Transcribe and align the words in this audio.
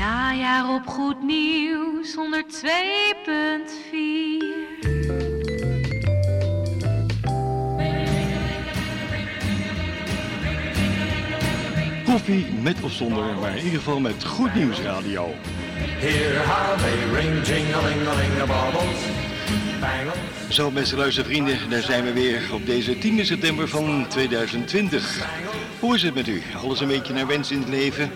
Najaar 0.00 0.74
op 0.74 0.86
Goed 0.86 1.22
Nieuws 1.22 2.14
102.4. 2.14 2.20
Koffie 12.04 12.46
met 12.62 12.80
of 12.82 12.92
zonder, 12.92 13.24
maar 13.40 13.50
in 13.50 13.64
ieder 13.64 13.78
geval 13.78 14.00
met 14.00 14.24
Goed 14.24 14.54
Nieuws 14.54 14.80
Radio. 14.80 15.28
Here 15.76 16.38
how 16.38 16.78
they 16.78 17.20
ring, 17.20 17.46
jing-a-ling-a-ling, 17.46 18.38
the 18.38 18.46
baubles, 18.46 19.00
bangles. 19.80 20.16
Zo, 20.48 20.70
beste 20.70 20.96
luistervrienden, 20.96 21.70
daar 21.70 21.82
zijn 21.82 22.04
we 22.04 22.12
weer 22.12 22.42
op 22.52 22.66
deze 22.66 22.98
10 22.98 23.26
september 23.26 23.68
van 23.68 24.06
2020. 24.08 25.26
Hoe 25.80 25.94
is 25.94 26.02
het 26.02 26.14
met 26.14 26.28
u? 26.28 26.42
Alles 26.62 26.80
een 26.80 26.88
beetje 26.88 27.12
naar 27.12 27.26
wens 27.26 27.50
in 27.50 27.58
het 27.58 27.68
leven? 27.68 28.10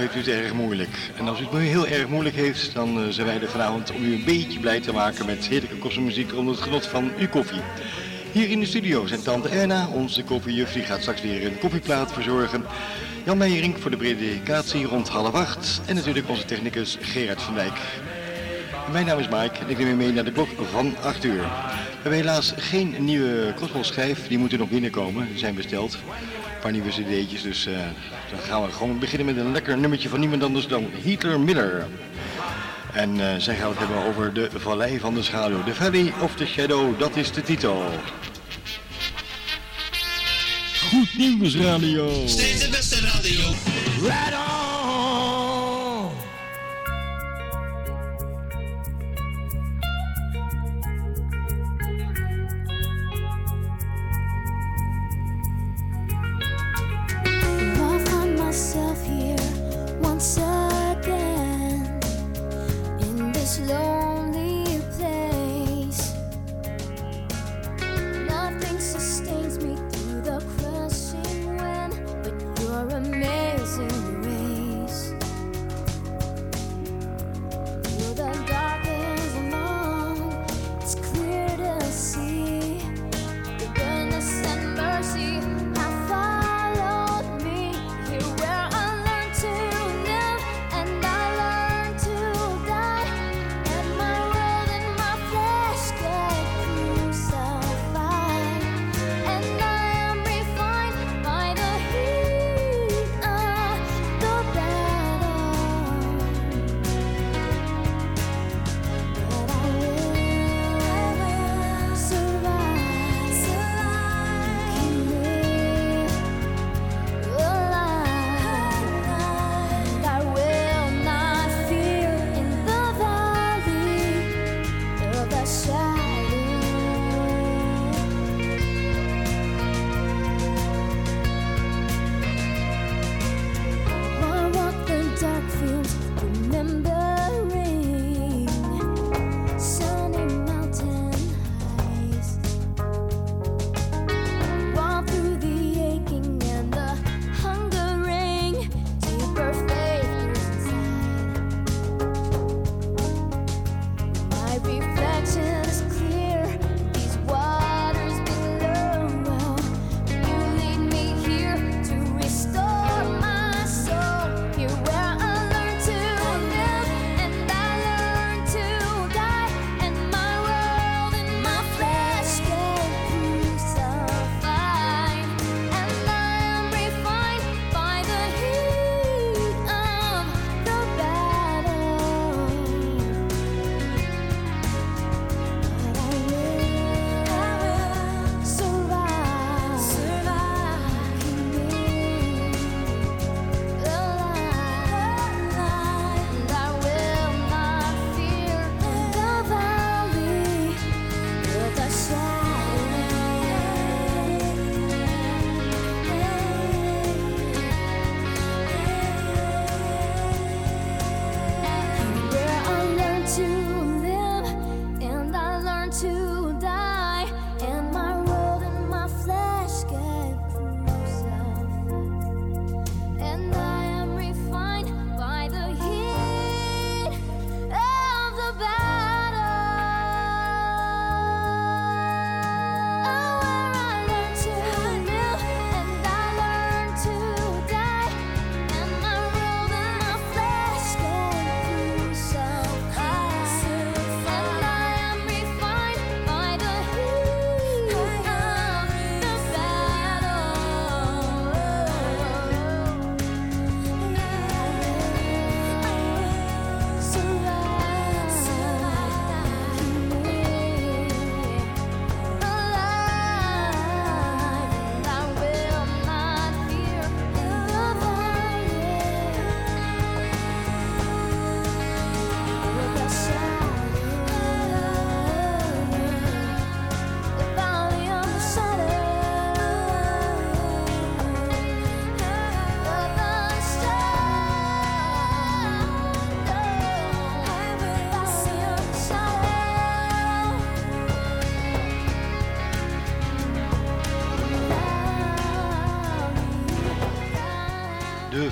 Heeft 0.00 0.14
u 0.14 0.18
het 0.18 0.28
erg 0.28 0.52
moeilijk? 0.52 1.10
En 1.16 1.28
als 1.28 1.40
u 1.40 1.44
het 1.44 1.58
heel 1.58 1.86
erg 1.86 2.08
moeilijk 2.08 2.36
heeft, 2.36 2.74
dan 2.74 3.02
eh, 3.02 3.08
zijn 3.08 3.26
wij 3.26 3.40
er 3.40 3.48
vanavond 3.48 3.92
om 3.92 4.04
u 4.04 4.14
een 4.14 4.24
beetje 4.24 4.60
blij 4.60 4.80
te 4.80 4.92
maken 4.92 5.26
met 5.26 5.46
heerlijke 5.46 5.76
kosmomuziek 5.76 6.34
onder 6.34 6.54
het 6.54 6.62
genot 6.62 6.86
van 6.86 7.10
uw 7.18 7.28
koffie. 7.28 7.60
Hier 8.32 8.50
in 8.50 8.60
de 8.60 8.66
studio 8.66 9.06
zijn 9.06 9.22
tante 9.22 9.48
Erna, 9.48 9.88
onze 9.88 10.22
koffiejuf, 10.24 10.72
die 10.72 10.82
gaat 10.82 11.00
straks 11.00 11.22
weer 11.22 11.46
een 11.46 11.58
koffieplaat 11.58 12.12
verzorgen. 12.12 12.64
Jan 13.24 13.38
Meijering 13.38 13.80
voor 13.80 13.90
de 13.90 13.96
predikatie 13.96 14.84
rond 14.84 15.08
half 15.08 15.34
acht. 15.34 15.80
En 15.86 15.94
natuurlijk 15.94 16.28
onze 16.28 16.44
technicus 16.44 16.98
Gerard 17.00 17.42
van 17.42 17.54
Dijk. 17.54 17.78
Mijn 18.92 19.06
naam 19.06 19.18
is 19.18 19.28
Mike 19.28 19.58
en 19.60 19.68
ik 19.68 19.78
neem 19.78 19.88
u 19.88 19.94
mee 19.94 20.12
naar 20.12 20.24
de 20.24 20.32
klok 20.32 20.48
van 20.70 20.94
8 21.02 21.24
uur. 21.24 21.42
We 21.42 22.08
hebben 22.08 22.20
helaas 22.20 22.52
geen 22.56 22.94
nieuwe 22.98 23.54
schijf, 23.80 24.28
die 24.28 24.38
moeten 24.38 24.58
nog 24.58 24.68
binnenkomen, 24.68 25.28
zijn 25.38 25.54
besteld. 25.54 25.98
Een 26.60 26.66
paar 26.66 26.80
nieuwe 26.80 26.90
cd'tjes, 26.90 27.42
dus 27.42 27.66
eh, 27.66 27.74
dan 28.30 28.38
gaan 28.40 28.62
we 28.62 28.72
gewoon 28.72 28.98
beginnen 28.98 29.34
met 29.34 29.44
een 29.44 29.52
lekker 29.52 29.78
nummertje 29.78 30.08
van 30.08 30.20
niemand 30.20 30.42
anders 30.42 30.66
dan 30.66 30.86
Heather 31.02 31.40
Miller. 31.40 31.86
En 32.92 33.20
eh, 33.20 33.36
zij 33.38 33.56
gaat 33.56 33.68
het 33.68 33.78
hebben 33.78 34.04
over 34.04 34.32
de 34.32 34.48
Vallei 34.56 34.98
van 34.98 35.14
de 35.14 35.22
Schaduw. 35.22 35.64
The 35.64 35.74
Valley 35.74 36.12
of 36.20 36.34
the 36.34 36.46
Shadow, 36.46 36.98
dat 36.98 37.16
is 37.16 37.32
de 37.32 37.42
titel. 37.42 37.84
Goed 40.88 41.18
nieuws 41.18 41.56
radio. 41.56 42.26
Steeds 42.26 42.64
de 42.64 42.68
beste 42.68 43.00
radio. 43.00 43.40
Right 44.00 44.34
on! 44.34 44.59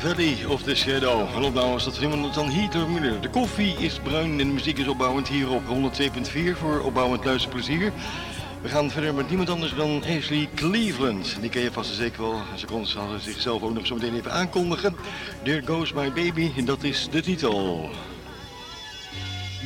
Valley 0.09 0.47
of 0.47 0.63
the 0.63 0.75
Shadow. 0.75 1.45
Opname 1.45 1.73
was 1.73 1.85
dat 1.85 1.99
helemaal 1.99 2.33
dan 2.33 2.51
Heater 2.51 2.91
Miller. 2.91 3.21
De 3.21 3.29
koffie 3.29 3.77
is 3.79 3.99
bruin 3.99 4.31
en 4.31 4.37
de 4.37 4.45
muziek 4.45 4.79
is 4.79 4.89
opbouwend 4.89 5.29
hier 5.29 5.51
op 5.51 5.63
102.4 5.63 6.59
voor 6.59 6.81
opbouwend 6.81 7.25
luisterplezier. 7.25 7.93
We 8.63 8.69
gaan 8.69 8.91
verder 8.91 9.15
met 9.15 9.29
niemand 9.29 9.51
anders 9.51 9.75
dan 9.75 10.03
Ashley 10.17 10.49
Cleveland. 10.55 11.37
Die 11.41 11.51
ken 11.51 11.63
je 11.63 11.73
vast 11.73 11.91
en 11.91 11.97
zeker 11.97 12.23
wel. 12.23 12.41
Ze 12.57 12.67
kon 12.67 12.87
zichzelf 13.19 13.63
ook 13.63 13.75
nog 13.75 13.87
zo 13.87 13.95
meteen 13.95 14.15
even 14.15 14.33
aankondigen. 14.33 14.97
There 15.43 15.63
Goes 15.67 15.93
My 15.93 16.13
Baby, 16.13 16.51
en 16.57 16.65
dat 16.65 16.83
is 16.83 17.09
de 17.11 17.23
titel. 17.23 17.91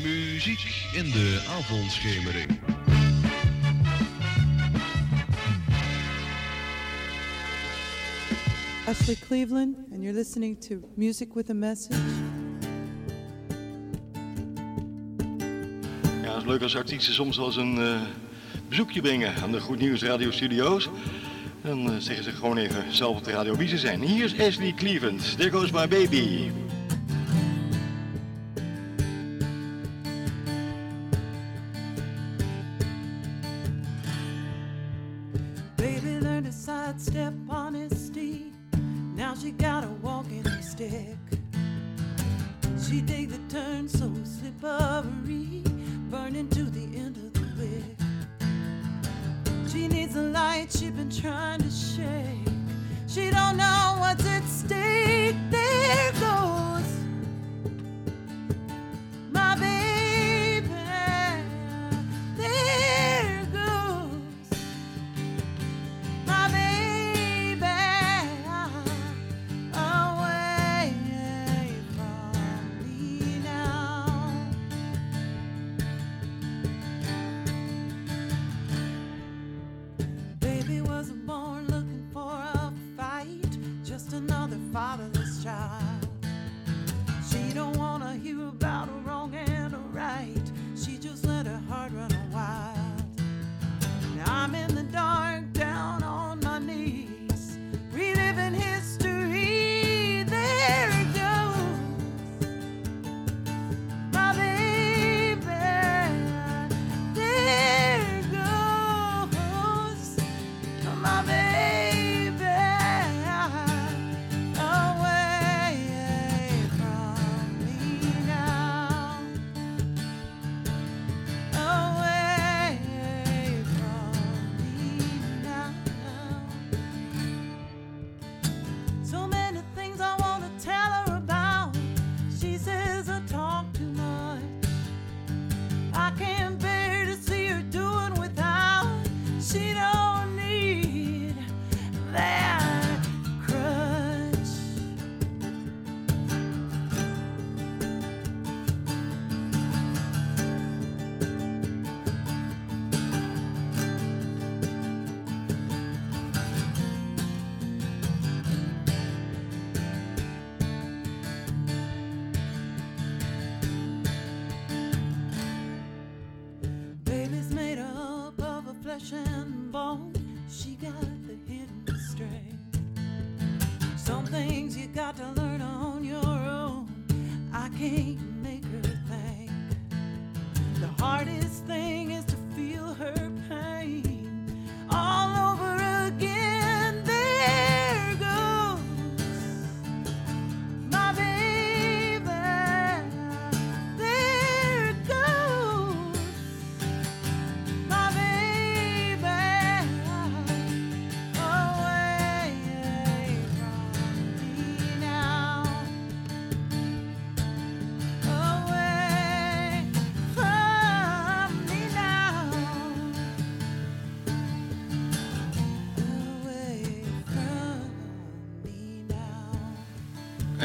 Muziek 0.03 0.91
in 0.93 1.11
de 1.11 1.43
avondschemering. 1.59 2.61
Ashley 8.93 9.17
Cleveland, 9.27 9.77
and 10.03 10.09
you're 10.09 10.19
listening 10.19 10.57
to 10.57 10.83
Music 10.97 11.37
with 11.37 11.51
a 11.51 11.55
Message. 11.55 11.97
Ja, 16.23 16.33
het 16.33 16.43
is 16.43 16.45
leuk 16.45 16.63
als 16.63 16.77
artiesten 16.77 17.15
soms 17.15 17.37
wel 17.37 17.47
eens 17.47 17.57
een 17.57 17.79
uh, 17.79 18.01
bezoekje 18.69 19.01
brengen 19.01 19.35
aan 19.35 19.53
de 19.53 19.61
Goed 19.61 19.79
Nieuws 19.79 20.03
Radio 20.03 20.31
Studio's. 20.31 20.89
Dan 21.61 21.91
uh, 21.91 21.97
zeggen 21.97 22.25
ze 22.25 22.31
gewoon 22.31 22.57
even 22.57 22.95
zelf 22.95 23.17
op 23.17 23.25
de 23.25 23.31
radio 23.31 23.57
wie 23.57 23.69
ze 23.69 23.79
zijn. 23.79 24.01
Hier 24.01 24.25
is 24.25 24.41
Ashley 24.41 24.73
Cleveland. 24.73 25.37
There 25.37 25.51
goes 25.51 25.71
my 25.71 25.89
baby. 25.89 26.51
Baby 35.77 36.19
learned 36.21 36.45
to 36.45 36.53
sidestep 36.53 37.33
on 37.49 37.62
slippery, 44.63 45.65
burning 46.09 46.49
to 46.51 46.63
the 46.63 46.85
end 46.97 47.17
of 47.17 47.33
the 47.33 47.47
wick. 47.59 47.83
She 49.69 49.89
needs 49.89 50.15
a 50.15 50.23
light 50.23 50.69
she's 50.71 50.93
been 50.93 51.11
trying 51.11 51.61
to 51.61 51.71
shake. 51.71 52.55
She 53.09 53.31
don't 53.31 53.57
know 53.57 53.97
what's 53.99 54.25
at 54.25 54.45
stake. 54.45 55.35
There 55.51 56.13
goes 56.13 56.52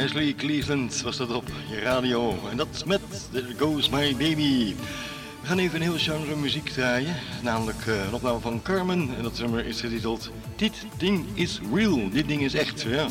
Ashley 0.04 0.34
Cleveland 0.34 1.02
was 1.02 1.16
dat 1.16 1.34
op 1.34 1.44
je 1.70 1.80
radio. 1.80 2.34
En 2.50 2.56
dat 2.56 2.84
met 2.86 3.00
There 3.32 3.54
Goes 3.58 3.88
My 3.88 4.12
Baby. 4.16 4.74
We 5.40 5.46
gaan 5.46 5.58
even 5.58 5.76
een 5.76 5.82
heel 5.82 5.98
genre 5.98 6.36
muziek 6.36 6.68
draaien. 6.68 7.16
Namelijk 7.42 7.86
eh, 7.86 8.06
een 8.06 8.14
opname 8.14 8.40
van 8.40 8.62
Carmen. 8.62 9.16
En 9.16 9.22
dat 9.22 9.38
nummer 9.38 9.66
is 9.66 9.80
getiteld 9.80 10.30
Dit 10.56 10.72
ding 10.96 11.26
is 11.34 11.60
real. 11.74 12.10
Dit 12.10 12.28
ding 12.28 12.42
is 12.42 12.54
echt, 12.54 12.80
ja. 12.82 13.06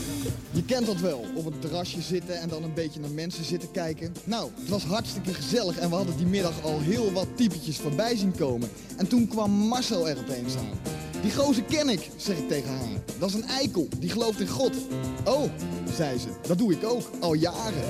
Je 0.52 0.64
kent 0.64 0.86
dat 0.86 1.00
wel, 1.00 1.26
op 1.36 1.46
het 1.46 1.62
terrasje 1.62 2.02
zitten 2.02 2.40
en 2.40 2.50
dan 2.50 2.64
een 2.64 2.74
beetje 2.74 3.00
naar 3.00 3.12
mensen 3.12 3.44
zitten 3.44 3.72
kijken. 3.72 4.14
Nou, 4.24 4.52
het 4.60 4.70
was 4.70 4.84
hartstikke 4.84 5.34
gezellig 5.34 5.78
en 5.78 5.90
we 5.90 5.96
hadden 5.96 6.18
die 6.18 6.26
middag 6.26 6.62
al 6.64 6.80
heel 6.80 7.12
wat 7.12 7.28
typetjes 7.36 7.78
voorbij 7.78 8.16
zien 8.16 8.36
komen. 8.38 8.70
En 8.98 9.08
toen 9.08 9.28
kwam 9.28 9.52
Marcel 9.52 10.10
er 10.10 10.18
opeens 10.18 10.56
aan. 10.56 11.07
Die 11.22 11.32
gozer 11.32 11.64
ken 11.64 11.90
ik, 11.90 12.10
zeg 12.16 12.38
ik 12.38 12.48
tegen 12.48 12.70
haar. 12.70 12.88
Dat 13.20 13.30
is 13.30 13.36
een 13.36 13.48
eikel, 13.48 13.88
die 13.98 14.10
gelooft 14.10 14.40
in 14.40 14.48
God. 14.48 14.72
Oh, 15.26 15.44
zei 15.96 16.20
ze, 16.20 16.28
dat 16.48 16.58
doe 16.58 16.72
ik 16.74 16.84
ook, 16.86 17.10
al 17.20 17.34
jaren. 17.34 17.84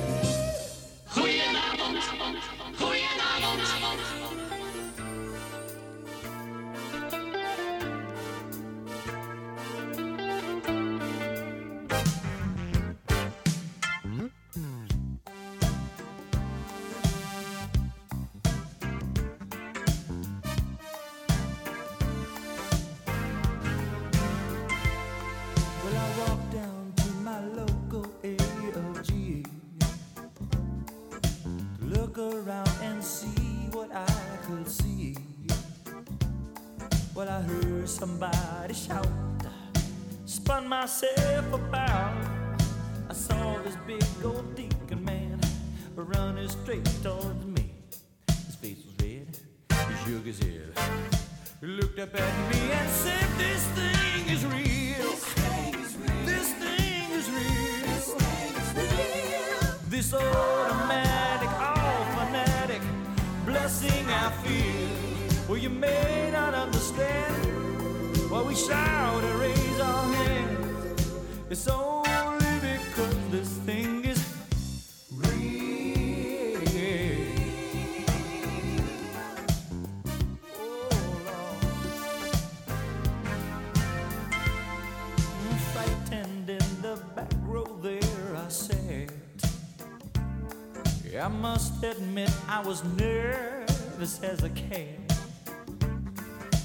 Was 92.68 92.84
nervous 93.00 94.22
as 94.22 94.44
a 94.44 94.50
cat. 94.50 94.90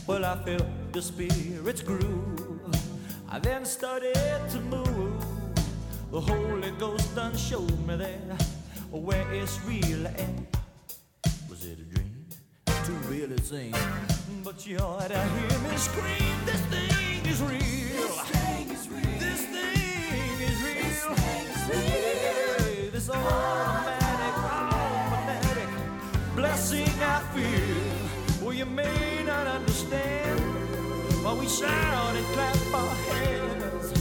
Well, 0.05 0.25
I 0.25 0.35
felt 0.45 0.67
the 0.93 1.01
spirits 1.01 1.81
grew. 1.81 2.61
I 3.31 3.39
then 3.39 3.65
started 3.65 4.41
to 4.51 4.61
move. 4.63 5.25
The 6.11 6.21
Holy 6.21 6.73
Ghost 6.73 7.15
done 7.15 7.37
showed 7.37 7.79
me 7.87 7.95
there 7.95 8.37
where 8.91 9.33
it's 9.33 9.65
real 9.65 10.09
at. 10.09 10.19
Was 11.49 11.65
it 11.65 11.79
a 11.79 11.85
dream? 11.95 12.27
Too 12.85 12.99
real 13.09 13.29
to 13.29 13.41
sing. 13.41 13.73
But 14.43 14.67
you 14.67 14.79
ought 14.79 15.07
to 15.07 15.23
hear 15.23 15.59
me 15.61 15.77
scream. 15.77 16.37
This 16.45 16.63
thing 16.63 17.27
is 17.27 17.41
real. 17.41 17.61
This 17.61 18.21
thing 18.35 18.71
is 18.71 18.89
real. 18.89 19.19
This 19.21 19.43
thing 19.47 20.41
is 20.49 20.63
real. 20.65 21.15
Hey, 21.79 22.91
This 22.91 23.09
automatic, 23.09 23.72
may 28.75 29.23
not 29.25 29.47
understand 29.47 30.41
why 31.23 31.35
we 31.35 31.47
shout 31.47 32.17
and 32.17 32.27
clap 32.35 32.75
our 32.75 32.95
hands. 33.11 33.93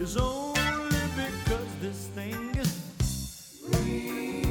is 0.00 0.16
only 0.16 1.04
because 1.16 1.74
this 1.80 2.08
thing 2.08 2.56
is 2.56 2.72
real. 3.84 4.43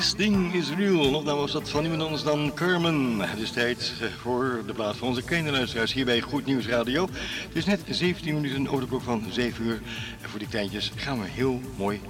This 0.00 0.14
Ding 0.14 0.54
is 0.54 0.70
Real. 0.70 1.14
Of 1.14 1.24
nou 1.24 1.38
was 1.38 1.52
dat 1.52 1.70
van 1.70 1.80
niemand 1.80 2.02
anders 2.02 2.22
dan 2.22 2.54
Carmen. 2.54 3.18
Het 3.20 3.38
is 3.38 3.50
tijd 3.50 3.92
eh, 4.00 4.08
voor 4.20 4.62
de 4.66 4.72
plaats 4.72 4.98
van 4.98 5.08
onze 5.08 5.22
kleine 5.22 5.50
luisteraars 5.50 5.92
hier 5.92 6.04
bij 6.04 6.20
Goed 6.20 6.46
Nieuws 6.46 6.66
Radio. 6.66 7.08
Het 7.48 7.56
is 7.56 7.64
net 7.64 7.80
17 7.88 8.34
minuten 8.34 8.68
over 8.68 8.80
de 8.80 8.86
klok 8.86 9.02
van 9.02 9.24
7 9.30 9.64
uur. 9.64 9.82
En 10.22 10.28
voor 10.28 10.38
die 10.38 10.48
kleintjes 10.48 10.92
gaan 10.96 11.18
we 11.18 11.24
een 11.24 11.30
heel 11.30 11.60
mooi, 11.76 12.00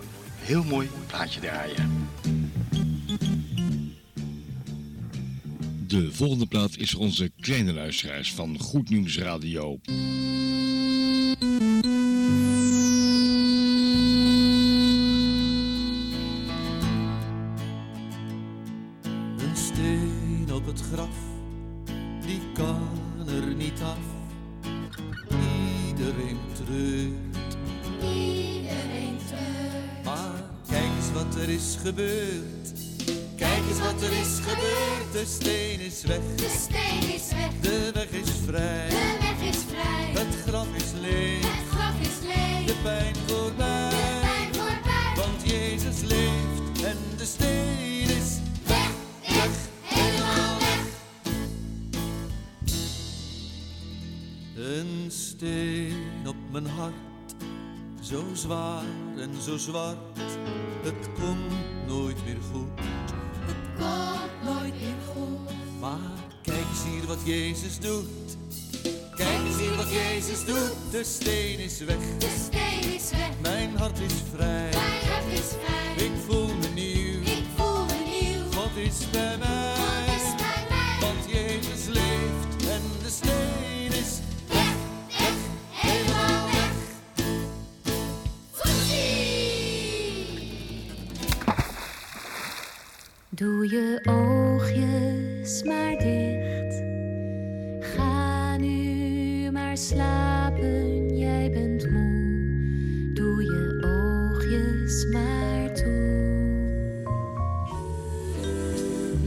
heel 0.40 0.64
mooi 0.64 0.90
plaatje 1.06 1.40
draaien. 1.40 2.08
De 5.86 6.12
volgende 6.12 6.46
plaat 6.46 6.76
is 6.76 6.90
voor 6.90 7.00
onze 7.00 7.30
kleine 7.40 7.72
luisteraars 7.72 8.32
van 8.32 8.58
Goed 8.58 8.88
Nieuws 8.88 9.18
Radio. 9.18 9.78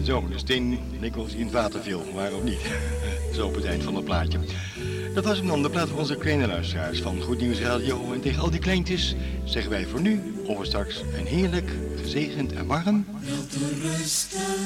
Zo, 0.03 0.21
wel 0.21 0.31
eens 0.31 0.45
die 0.45 0.55
in 1.35 1.43
het 1.43 1.51
water 1.51 1.81
viel, 1.81 2.03
maar 2.15 2.33
of 2.33 2.43
niet. 2.43 2.59
Zo 3.35 3.47
op 3.47 3.55
het 3.55 3.65
eind 3.65 3.83
van 3.83 3.95
het 3.95 4.05
plaatje. 4.05 4.39
Dat 5.13 5.25
was 5.25 5.37
hem 5.37 5.47
dan, 5.47 5.61
de 5.61 5.69
plaat 5.69 5.89
van 5.89 5.97
onze 5.97 6.15
kleine 6.15 6.47
luisteraars 6.47 7.01
van 7.01 7.21
Goed 7.21 7.39
Nieuws 7.39 7.59
Radio. 7.59 8.13
En 8.13 8.21
tegen 8.21 8.41
al 8.41 8.49
die 8.49 8.59
kleintjes 8.59 9.15
zeggen 9.43 9.71
wij 9.71 9.85
voor 9.85 10.01
nu, 10.01 10.33
over 10.47 10.65
straks, 10.65 11.01
een 11.17 11.25
heerlijk, 11.25 11.71
gezegend 12.01 12.53
en 12.53 12.65
warm... 12.65 13.05
Alweer, 13.13 13.33
alweer. 13.33 13.91
1984. 13.91 14.62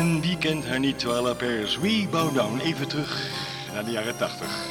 en 0.00 0.20
wie 0.20 0.38
kent 0.38 0.66
haar 0.66 0.78
niet, 0.78 0.98
terwijl 0.98 1.34
Paris? 1.34 1.78
We 1.78 2.06
bow 2.10 2.34
down. 2.34 2.60
Even 2.60 2.88
terug 2.88 3.30
naar 3.72 3.84
de 3.84 3.90
jaren 3.90 4.16
80. 4.16 4.69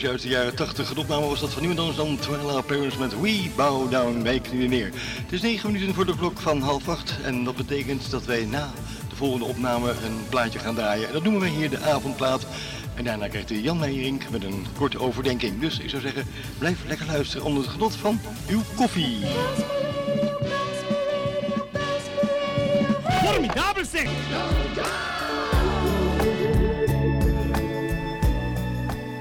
dus 0.00 0.22
de 0.22 0.28
jaren 0.28 0.54
80. 0.54 0.96
Opname 0.96 1.26
was 1.26 1.40
dat 1.40 1.50
van 1.50 1.62
niemand 1.62 1.80
anders 1.80 1.98
dan 1.98 2.18
Twilight 2.18 2.66
Parents 2.66 2.96
met 2.96 3.20
We 3.20 3.50
Bow 3.56 3.90
Down, 3.90 4.22
wij 4.22 4.40
knieën 4.40 4.70
neer. 4.70 4.90
Het 4.94 5.32
is 5.32 5.40
9 5.40 5.72
minuten 5.72 5.94
voor 5.94 6.06
de 6.06 6.16
klok 6.16 6.40
van 6.40 6.60
half 6.60 6.88
8 6.88 7.16
en 7.22 7.44
dat 7.44 7.56
betekent 7.56 8.10
dat 8.10 8.24
wij 8.24 8.44
na 8.44 8.70
de 9.08 9.16
volgende 9.16 9.44
opname 9.44 9.90
een 9.90 10.28
plaatje 10.28 10.58
gaan 10.58 10.74
draaien. 10.74 11.06
En 11.06 11.12
dat 11.12 11.22
noemen 11.22 11.40
we 11.40 11.48
hier 11.48 11.70
de 11.70 11.80
avondplaat. 11.80 12.46
En 12.94 13.04
daarna 13.04 13.28
krijgt 13.28 13.48
de 13.48 13.62
Jan 13.62 13.78
Meijerink 13.78 14.30
met 14.30 14.44
een 14.44 14.66
korte 14.76 15.00
overdenking. 15.00 15.60
Dus 15.60 15.78
ik 15.78 15.90
zou 15.90 16.02
zeggen, 16.02 16.26
blijf 16.58 16.78
lekker 16.86 17.06
luisteren 17.06 17.46
onder 17.46 17.62
het 17.62 17.72
genot 17.72 17.96
van 17.96 18.20
uw 18.48 18.60
koffie. 18.76 19.18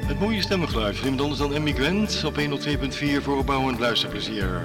Het 0.07 0.19
mooie 0.19 0.41
stemmengeluid, 0.41 1.01
niemand 1.01 1.21
anders 1.21 1.39
dan 1.39 1.53
Emmy 1.53 1.73
Gwent 1.73 2.23
op 2.25 2.39
102.4 2.39 3.21
voor 3.21 3.37
opbouwend 3.37 3.79
luisterplezier. 3.79 4.61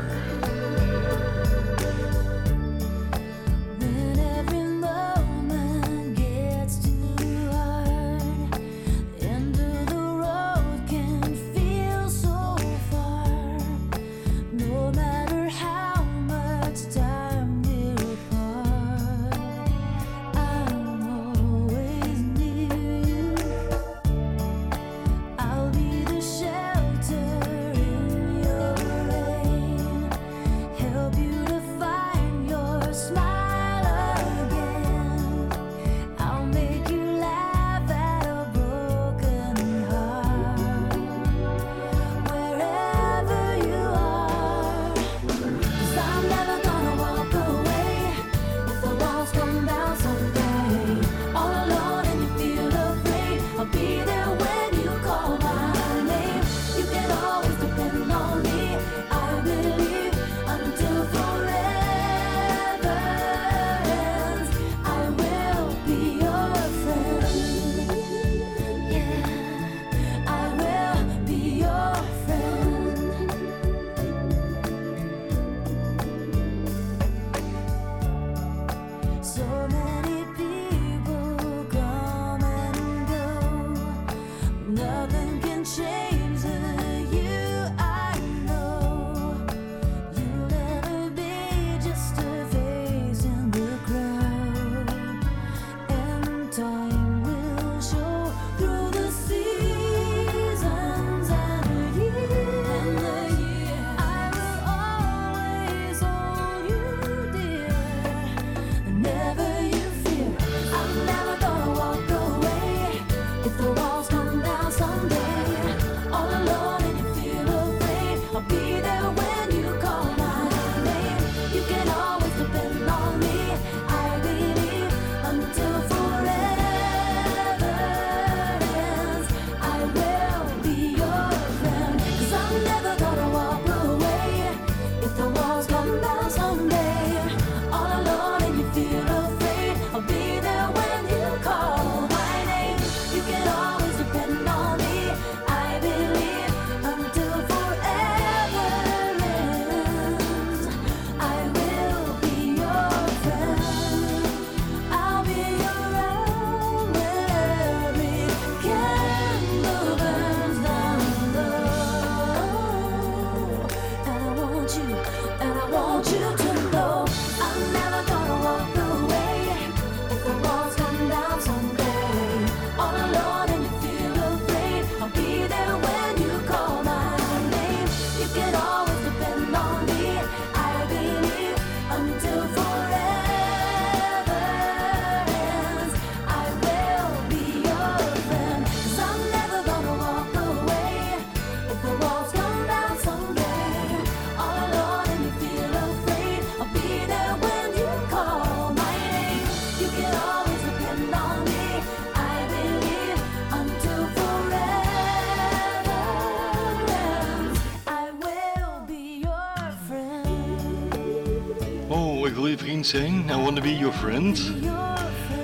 Wil 212.42 212.50
je 212.50 212.58
vriend 212.58 212.86
zijn. 212.86 213.24
I 213.30 213.34
want 213.34 213.62
be 213.62 213.76
your 213.76 213.92
friend. 213.94 214.52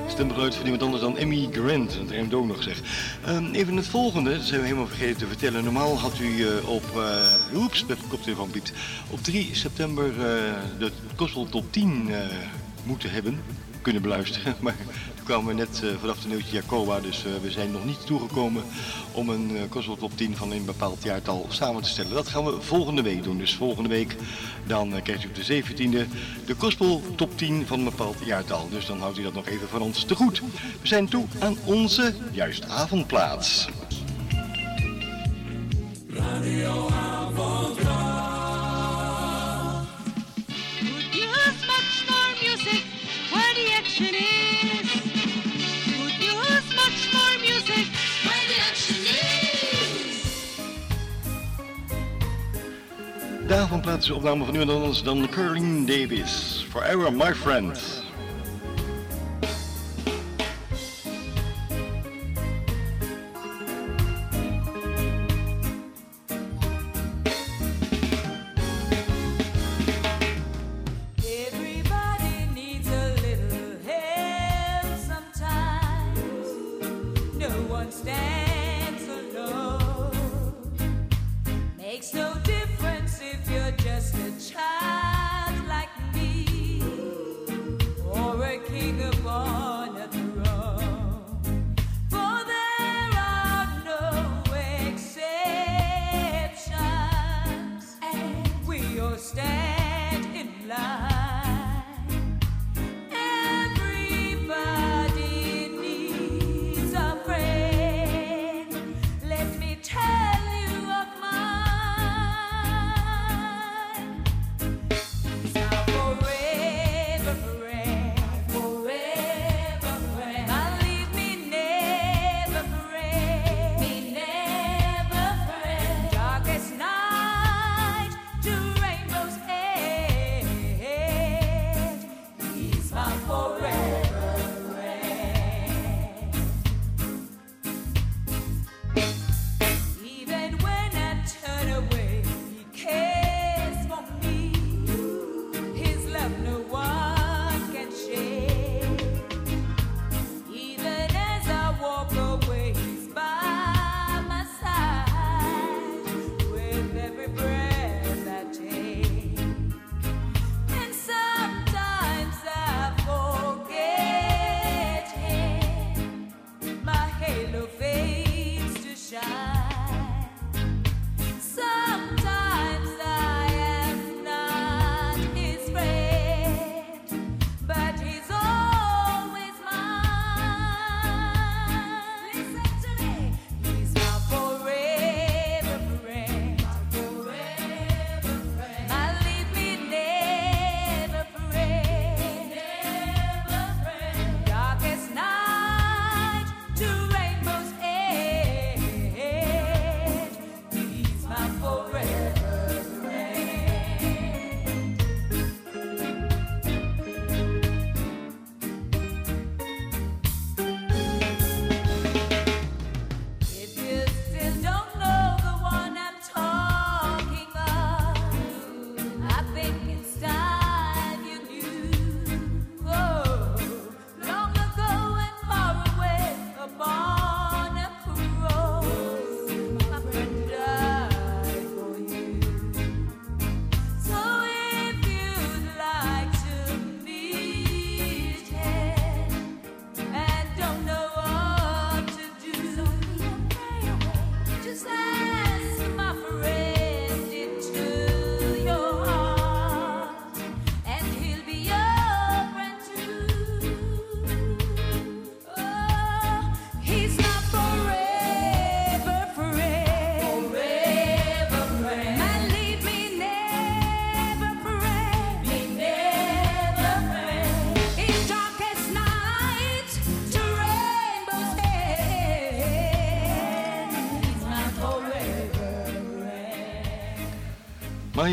Stemgeluid 0.09 0.55
van 0.55 0.65
iemand 0.65 0.83
anders 0.83 1.03
dan 1.03 1.17
Emmy 1.17 1.49
Grant. 1.53 1.95
Dat 1.95 2.11
rijmt 2.11 2.35
ook 2.35 2.47
nog 2.47 2.63
zeg. 2.63 2.81
Ehm, 3.25 3.53
even 3.53 3.77
het 3.77 3.87
volgende, 3.87 4.31
dat 4.37 4.43
zijn 4.43 4.61
we 4.61 4.67
helemaal 4.67 4.87
vergeten 4.87 5.17
te 5.17 5.27
vertellen. 5.27 5.65
Normaal 5.65 5.99
had 5.99 6.19
u 6.19 6.47
eh, 6.47 6.69
op, 6.69 6.85
uh, 6.97 7.55
oeps, 7.55 7.87
met 7.87 7.99
koptelefoon 8.09 8.51
Piet, 8.51 8.73
op 9.11 9.23
3 9.23 9.51
september 9.53 10.07
eh, 10.07 10.53
de 10.79 10.91
Gospel 11.17 11.49
Top 11.49 11.73
10 11.73 12.09
eh, 12.11 12.21
moeten 12.85 13.11
hebben, 13.11 13.41
kunnen 13.83 14.03
beluisteren. 14.03 14.55
Maar 14.61 14.77
kwamen 15.29 15.47
we 15.47 15.63
net 15.63 15.83
eh, 15.83 15.91
vanaf 16.01 16.19
de 16.21 16.29
nieuwtje 16.29 16.57
Jacoba, 16.57 17.01
dus 17.01 17.25
eh, 17.25 17.33
we 17.43 17.51
zijn 17.51 17.71
nog 17.71 17.85
niet 17.85 18.07
toegekomen 18.07 18.63
om 19.13 19.29
een 19.29 19.51
uh, 19.51 19.93
Top 19.99 20.17
10 20.17 20.37
van 20.37 20.53
een 20.53 20.65
bepaald 20.65 21.03
jaartal 21.03 21.47
samen 21.49 21.83
te 21.83 21.89
stellen. 21.89 22.13
Dat 22.13 22.29
gaan 22.29 22.45
we 22.45 22.61
volgende 22.61 23.03
week 23.03 23.23
doen. 23.23 23.39
Dus 23.39 23.55
volgende 23.55 23.89
week 23.89 24.17
dan 24.67 24.95
eh, 24.95 25.03
krijgt 25.03 25.25
u 25.25 25.29
op 25.29 25.35
de 25.35 25.63
17e 25.63 26.09
de 26.47 26.55
Gospel 26.59 27.03
Top 27.17 27.39
10 27.39 27.67
van 27.67 27.79
een 27.79 27.85
bepaald 27.85 28.17
jaartal. 28.25 28.69
Dus 28.69 28.87
dan 28.87 29.01
houdt 29.01 29.19
u 29.19 29.23
dat 29.23 29.35
nog 29.35 29.47
even 29.47 29.69
van 29.69 29.81
ons 29.81 30.05
te 30.05 30.15
goed. 30.15 30.43
We 30.81 30.89
zijn 30.89 31.09
toe 31.09 31.27
aan 31.39 31.57
onze 31.65 32.15
juist 32.33 32.69
avondplaats. 32.69 33.69
Good 40.81 41.13
news, 41.13 41.67
much 44.01 44.38
Is 53.59 54.09
een 54.09 54.15
opname 54.15 54.45
van 54.45 54.55
niemand 54.55 54.79
anders 54.79 55.03
dan 55.03 55.29
Curling 55.29 55.87
Davis. 55.87 56.67
Forever 56.71 57.13
my 57.13 57.35
friend. 57.35 58.08
We 99.35 99.58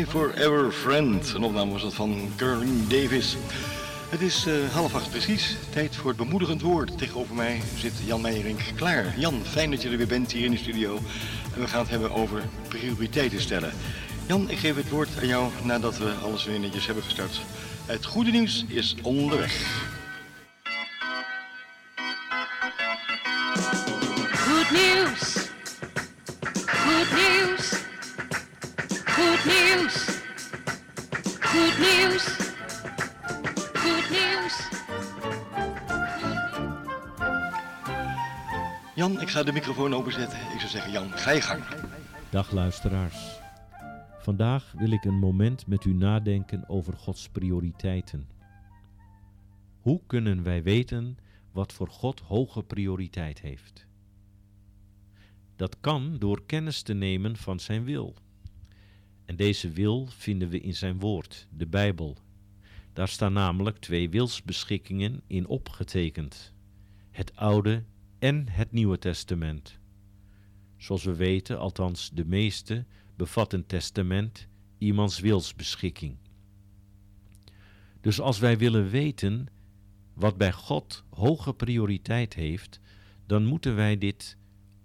Forever 0.08 0.72
Friend. 0.72 1.32
Een 1.34 1.42
opname 1.42 1.72
was 1.72 1.82
dat 1.82 1.94
van 1.94 2.32
Curling 2.36 2.88
Davis. 2.88 3.36
Het 4.08 4.20
is 4.20 4.46
eh, 4.46 4.54
half 4.72 4.94
acht 4.94 5.10
precies. 5.10 5.56
Tijd 5.70 5.96
voor 5.96 6.08
het 6.08 6.16
bemoedigend 6.18 6.62
woord. 6.62 6.98
Tegenover 6.98 7.34
mij 7.34 7.60
zit 7.76 7.92
Jan 8.04 8.20
Meijering 8.20 8.58
klaar. 8.74 9.14
Jan, 9.18 9.42
fijn 9.44 9.70
dat 9.70 9.82
je 9.82 9.88
er 9.88 9.96
weer 9.96 10.06
bent 10.06 10.32
hier 10.32 10.44
in 10.44 10.50
de 10.50 10.56
studio. 10.56 10.98
En 11.54 11.60
we 11.60 11.68
gaan 11.68 11.80
het 11.80 11.90
hebben 11.90 12.10
over 12.10 12.42
prioriteiten 12.68 13.40
stellen. 13.40 13.72
Jan, 14.26 14.50
ik 14.50 14.58
geef 14.58 14.76
het 14.76 14.90
woord 14.90 15.08
aan 15.20 15.26
jou 15.26 15.50
nadat 15.62 15.98
we 15.98 16.12
alles 16.22 16.44
weer 16.44 16.60
netjes 16.60 16.86
hebben 16.86 17.04
gestart. 17.04 17.40
Het 17.86 18.04
goede 18.04 18.30
nieuws 18.30 18.64
is 18.68 18.96
onderweg. 19.02 19.84
Good 31.56 31.78
news. 31.78 32.24
Good 33.72 34.10
news. 34.10 34.68
Jan, 38.94 39.20
ik 39.20 39.28
ga 39.28 39.42
de 39.42 39.52
microfoon 39.52 39.94
openzetten. 39.94 40.38
Ik 40.38 40.58
zou 40.58 40.70
zeggen, 40.70 40.92
Jan, 40.92 41.10
ga 41.12 41.30
je 41.30 41.40
gang. 41.40 41.62
Dag 42.30 42.50
luisteraars. 42.50 43.40
Vandaag 44.18 44.72
wil 44.78 44.90
ik 44.90 45.04
een 45.04 45.18
moment 45.18 45.66
met 45.66 45.84
u 45.84 45.92
nadenken 45.92 46.68
over 46.68 46.92
Gods 46.96 47.28
prioriteiten. 47.28 48.28
Hoe 49.80 50.00
kunnen 50.06 50.42
wij 50.42 50.62
weten 50.62 51.18
wat 51.52 51.72
voor 51.72 51.88
God 51.88 52.20
hoge 52.20 52.62
prioriteit 52.62 53.40
heeft? 53.40 53.86
Dat 55.56 55.80
kan 55.80 56.18
door 56.18 56.42
kennis 56.46 56.82
te 56.82 56.94
nemen 56.94 57.36
van 57.36 57.60
Zijn 57.60 57.84
wil. 57.84 58.14
En 59.26 59.36
deze 59.36 59.70
wil 59.70 60.06
vinden 60.06 60.48
we 60.48 60.60
in 60.60 60.74
Zijn 60.74 60.98
woord, 60.98 61.48
de 61.50 61.66
Bijbel. 61.66 62.16
Daar 62.92 63.08
staan 63.08 63.32
namelijk 63.32 63.78
twee 63.78 64.10
wilsbeschikkingen 64.10 65.22
in 65.26 65.46
opgetekend: 65.46 66.52
het 67.10 67.36
Oude 67.36 67.84
en 68.18 68.48
het 68.48 68.72
Nieuwe 68.72 68.98
Testament. 68.98 69.78
Zoals 70.76 71.04
we 71.04 71.14
weten, 71.14 71.58
althans 71.58 72.10
de 72.10 72.24
meeste, 72.24 72.84
bevat 73.16 73.52
een 73.52 73.66
testament 73.66 74.48
iemands 74.78 75.20
wilsbeschikking. 75.20 76.16
Dus 78.00 78.20
als 78.20 78.38
wij 78.38 78.58
willen 78.58 78.88
weten 78.88 79.46
wat 80.14 80.36
bij 80.36 80.52
God 80.52 81.04
hoge 81.10 81.54
prioriteit 81.54 82.34
heeft, 82.34 82.80
dan 83.26 83.44
moeten 83.44 83.74
wij 83.74 83.98
dit 83.98 84.36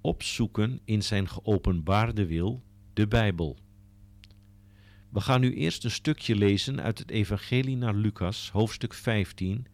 opzoeken 0.02 0.80
in 0.86 1.04
zijn 1.04 1.28
geopenbaarde 1.28 2.26
wil, 2.26 2.64
de 2.94 3.08
Bijbel. 3.08 3.58
We 5.12 5.22
gaan 5.22 5.42
nu 5.42 5.54
eerst 5.54 5.84
een 5.84 5.92
stukje 5.92 6.36
lezen 6.36 6.82
uit 6.82 6.98
het 6.98 7.10
Evangelie 7.10 7.78
naar 7.78 7.96
Lucas, 7.96 8.50
hoofdstuk 8.52 8.94
15, 8.94 9.68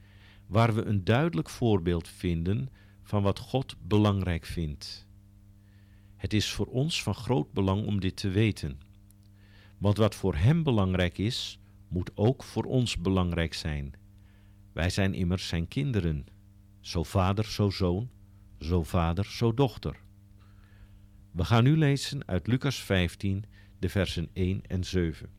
waar 0.47 0.75
we 0.75 0.83
een 0.83 1.03
duidelijk 1.03 1.49
voorbeeld 1.49 2.07
vinden 2.07 2.69
van 3.03 3.23
wat 3.23 3.39
God 3.39 3.75
belangrijk 3.81 4.45
vindt. 4.45 5.07
Het 6.15 6.33
is 6.33 6.51
voor 6.51 6.65
ons 6.65 7.03
van 7.03 7.15
groot 7.15 7.51
belang 7.53 7.85
om 7.85 7.99
dit 7.99 8.15
te 8.17 8.29
weten. 8.29 8.79
Want 9.77 9.97
wat 9.97 10.15
voor 10.15 10.35
Hem 10.35 10.63
belangrijk 10.63 11.17
is, 11.17 11.59
moet 11.87 12.11
ook 12.15 12.43
voor 12.43 12.63
ons 12.63 12.97
belangrijk 12.97 13.53
zijn. 13.53 13.93
Wij 14.73 14.89
zijn 14.89 15.13
immers 15.13 15.47
Zijn 15.47 15.67
kinderen. 15.67 16.25
Zo 16.79 17.03
vader, 17.03 17.45
zo 17.45 17.69
zoon, 17.69 18.09
zo 18.59 18.83
vader, 18.83 19.25
zo 19.25 19.53
dochter. 19.53 19.99
We 21.31 21.45
gaan 21.45 21.63
nu 21.63 21.77
lezen 21.77 22.27
uit 22.27 22.47
Lucas 22.47 22.75
15, 22.75 23.45
de 23.79 23.89
versen 23.89 24.29
1 24.33 24.61
en 24.67 24.83
7. 24.83 25.29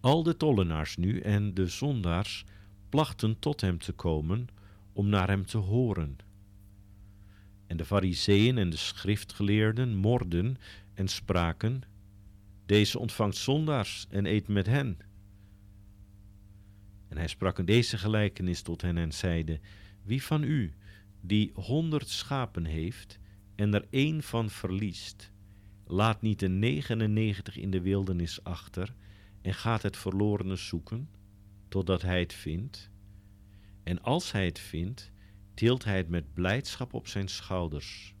Al 0.00 0.22
de 0.22 0.36
tollenaars 0.36 0.96
nu 0.96 1.20
en 1.20 1.54
de 1.54 1.66
zondaars 1.66 2.44
plachten 2.88 3.38
tot 3.38 3.60
hem 3.60 3.78
te 3.78 3.92
komen 3.92 4.46
om 4.92 5.08
naar 5.08 5.28
hem 5.28 5.46
te 5.46 5.58
horen. 5.58 6.16
En 7.66 7.76
de 7.76 7.84
fariseeën 7.84 8.58
en 8.58 8.70
de 8.70 8.76
schriftgeleerden 8.76 9.96
morden 9.96 10.56
en 10.94 11.08
spraken, 11.08 11.82
deze 12.66 12.98
ontvangt 12.98 13.36
zondaars 13.36 14.06
en 14.10 14.26
eet 14.26 14.48
met 14.48 14.66
hen. 14.66 14.98
En 17.08 17.16
hij 17.16 17.28
sprak 17.28 17.58
in 17.58 17.64
deze 17.64 17.98
gelijkenis 17.98 18.62
tot 18.62 18.82
hen 18.82 18.96
en 18.96 19.12
zeide, 19.12 19.60
wie 20.02 20.22
van 20.22 20.42
u, 20.42 20.72
die 21.20 21.50
honderd 21.54 22.08
schapen 22.08 22.64
heeft 22.64 23.18
en 23.54 23.74
er 23.74 23.86
één 23.90 24.22
van 24.22 24.50
verliest, 24.50 25.31
laat 25.92 26.22
niet 26.22 26.38
de 26.38 26.48
99 26.48 27.56
in 27.56 27.70
de 27.70 27.80
wildernis 27.80 28.44
achter 28.44 28.94
en 29.42 29.54
gaat 29.54 29.82
het 29.82 29.96
verlorene 29.96 30.56
zoeken, 30.56 31.08
totdat 31.68 32.02
hij 32.02 32.20
het 32.20 32.32
vindt. 32.32 32.90
En 33.82 34.02
als 34.02 34.32
hij 34.32 34.44
het 34.44 34.58
vindt, 34.58 35.10
tilt 35.54 35.84
hij 35.84 35.96
het 35.96 36.08
met 36.08 36.34
blijdschap 36.34 36.94
op 36.94 37.06
zijn 37.06 37.28
schouders. 37.28 38.14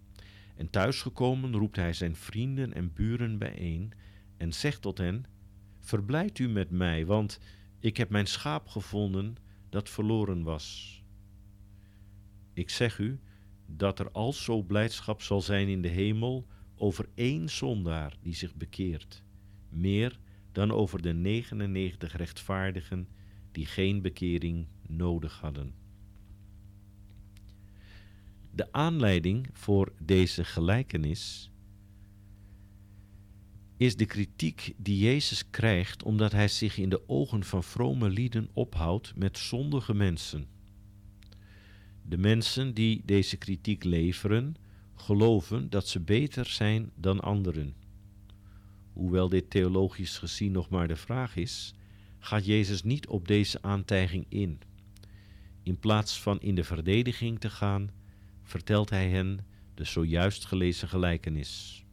En 0.56 0.70
thuisgekomen 0.70 1.56
roept 1.56 1.76
hij 1.76 1.92
zijn 1.92 2.16
vrienden 2.16 2.72
en 2.72 2.92
buren 2.92 3.38
bijeen 3.38 3.92
en 4.36 4.52
zegt 4.52 4.82
tot 4.82 4.98
hen: 4.98 5.24
Verblijd 5.80 6.38
u 6.38 6.48
met 6.48 6.70
mij, 6.70 7.06
want 7.06 7.38
ik 7.78 7.96
heb 7.96 8.10
mijn 8.10 8.26
schaap 8.26 8.68
gevonden 8.68 9.36
dat 9.68 9.88
verloren 9.88 10.42
was. 10.42 10.96
Ik 12.52 12.70
zeg 12.70 12.98
u 12.98 13.20
dat 13.66 13.98
er 13.98 14.10
al 14.10 14.32
zo 14.32 14.62
blijdschap 14.62 15.22
zal 15.22 15.40
zijn 15.40 15.68
in 15.68 15.82
de 15.82 15.88
hemel 15.88 16.46
over 16.82 17.08
één 17.14 17.50
zondaar 17.50 18.16
die 18.22 18.34
zich 18.34 18.54
bekeert, 18.54 19.22
meer 19.68 20.18
dan 20.52 20.70
over 20.70 21.02
de 21.02 21.12
99 21.12 22.16
rechtvaardigen 22.16 23.08
die 23.52 23.66
geen 23.66 24.02
bekering 24.02 24.66
nodig 24.88 25.40
hadden. 25.40 25.74
De 28.50 28.72
aanleiding 28.72 29.48
voor 29.52 29.92
deze 29.98 30.44
gelijkenis 30.44 31.50
is 33.76 33.96
de 33.96 34.06
kritiek 34.06 34.74
die 34.76 34.98
Jezus 34.98 35.50
krijgt 35.50 36.02
omdat 36.02 36.32
hij 36.32 36.48
zich 36.48 36.78
in 36.78 36.88
de 36.88 37.08
ogen 37.08 37.44
van 37.44 37.64
vrome 37.64 38.08
lieden 38.08 38.48
ophoudt 38.52 39.16
met 39.16 39.38
zondige 39.38 39.94
mensen. 39.94 40.46
De 42.02 42.18
mensen 42.18 42.74
die 42.74 43.02
deze 43.04 43.36
kritiek 43.36 43.84
leveren, 43.84 44.56
geloven 45.02 45.70
dat 45.70 45.88
ze 45.88 46.00
beter 46.00 46.46
zijn 46.46 46.90
dan 46.94 47.20
anderen. 47.20 47.74
Hoewel 48.92 49.28
dit 49.28 49.50
theologisch 49.50 50.18
gezien 50.18 50.52
nog 50.52 50.68
maar 50.68 50.88
de 50.88 50.96
vraag 50.96 51.36
is, 51.36 51.74
gaat 52.18 52.44
Jezus 52.44 52.82
niet 52.82 53.06
op 53.06 53.28
deze 53.28 53.62
aantijging 53.62 54.26
in. 54.28 54.60
In 55.62 55.78
plaats 55.78 56.20
van 56.20 56.40
in 56.40 56.54
de 56.54 56.64
verdediging 56.64 57.40
te 57.40 57.50
gaan, 57.50 57.90
vertelt 58.42 58.90
hij 58.90 59.08
hen 59.08 59.46
de 59.74 59.84
zojuist 59.84 60.44
gelezen 60.44 60.88
gelijkenis. 60.88 61.84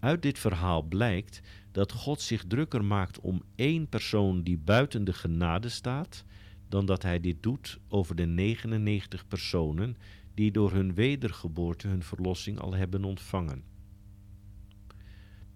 Uit 0.00 0.22
dit 0.22 0.38
verhaal 0.38 0.82
blijkt 0.82 1.40
dat 1.72 1.92
God 1.92 2.20
zich 2.20 2.44
drukker 2.46 2.84
maakt 2.84 3.20
om 3.20 3.42
één 3.54 3.88
persoon 3.88 4.42
die 4.42 4.58
buiten 4.58 5.04
de 5.04 5.12
genade 5.12 5.68
staat, 5.68 6.24
dan 6.68 6.86
dat 6.86 7.02
hij 7.02 7.20
dit 7.20 7.42
doet 7.42 7.78
over 7.88 8.16
de 8.16 8.26
99 8.26 9.28
personen 9.28 9.96
die 10.34 10.50
door 10.50 10.72
hun 10.72 10.94
wedergeboorte 10.94 11.88
hun 11.88 12.02
verlossing 12.02 12.58
al 12.58 12.74
hebben 12.74 13.04
ontvangen. 13.04 13.64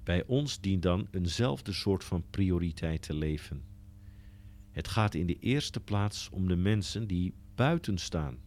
Bij 0.03 0.25
ons 0.27 0.61
dient 0.61 0.83
dan 0.83 1.09
eenzelfde 1.11 1.73
soort 1.73 2.05
van 2.05 2.25
prioriteit 2.31 3.03
te 3.03 3.15
leven. 3.15 3.65
Het 4.71 4.89
gaat 4.89 5.15
in 5.15 5.27
de 5.27 5.39
eerste 5.39 5.81
plaats 5.81 6.29
om 6.31 6.49
de 6.49 6.57
mensen 6.57 7.07
die 7.07 7.35
buiten 7.55 7.99
staan. 7.99 8.39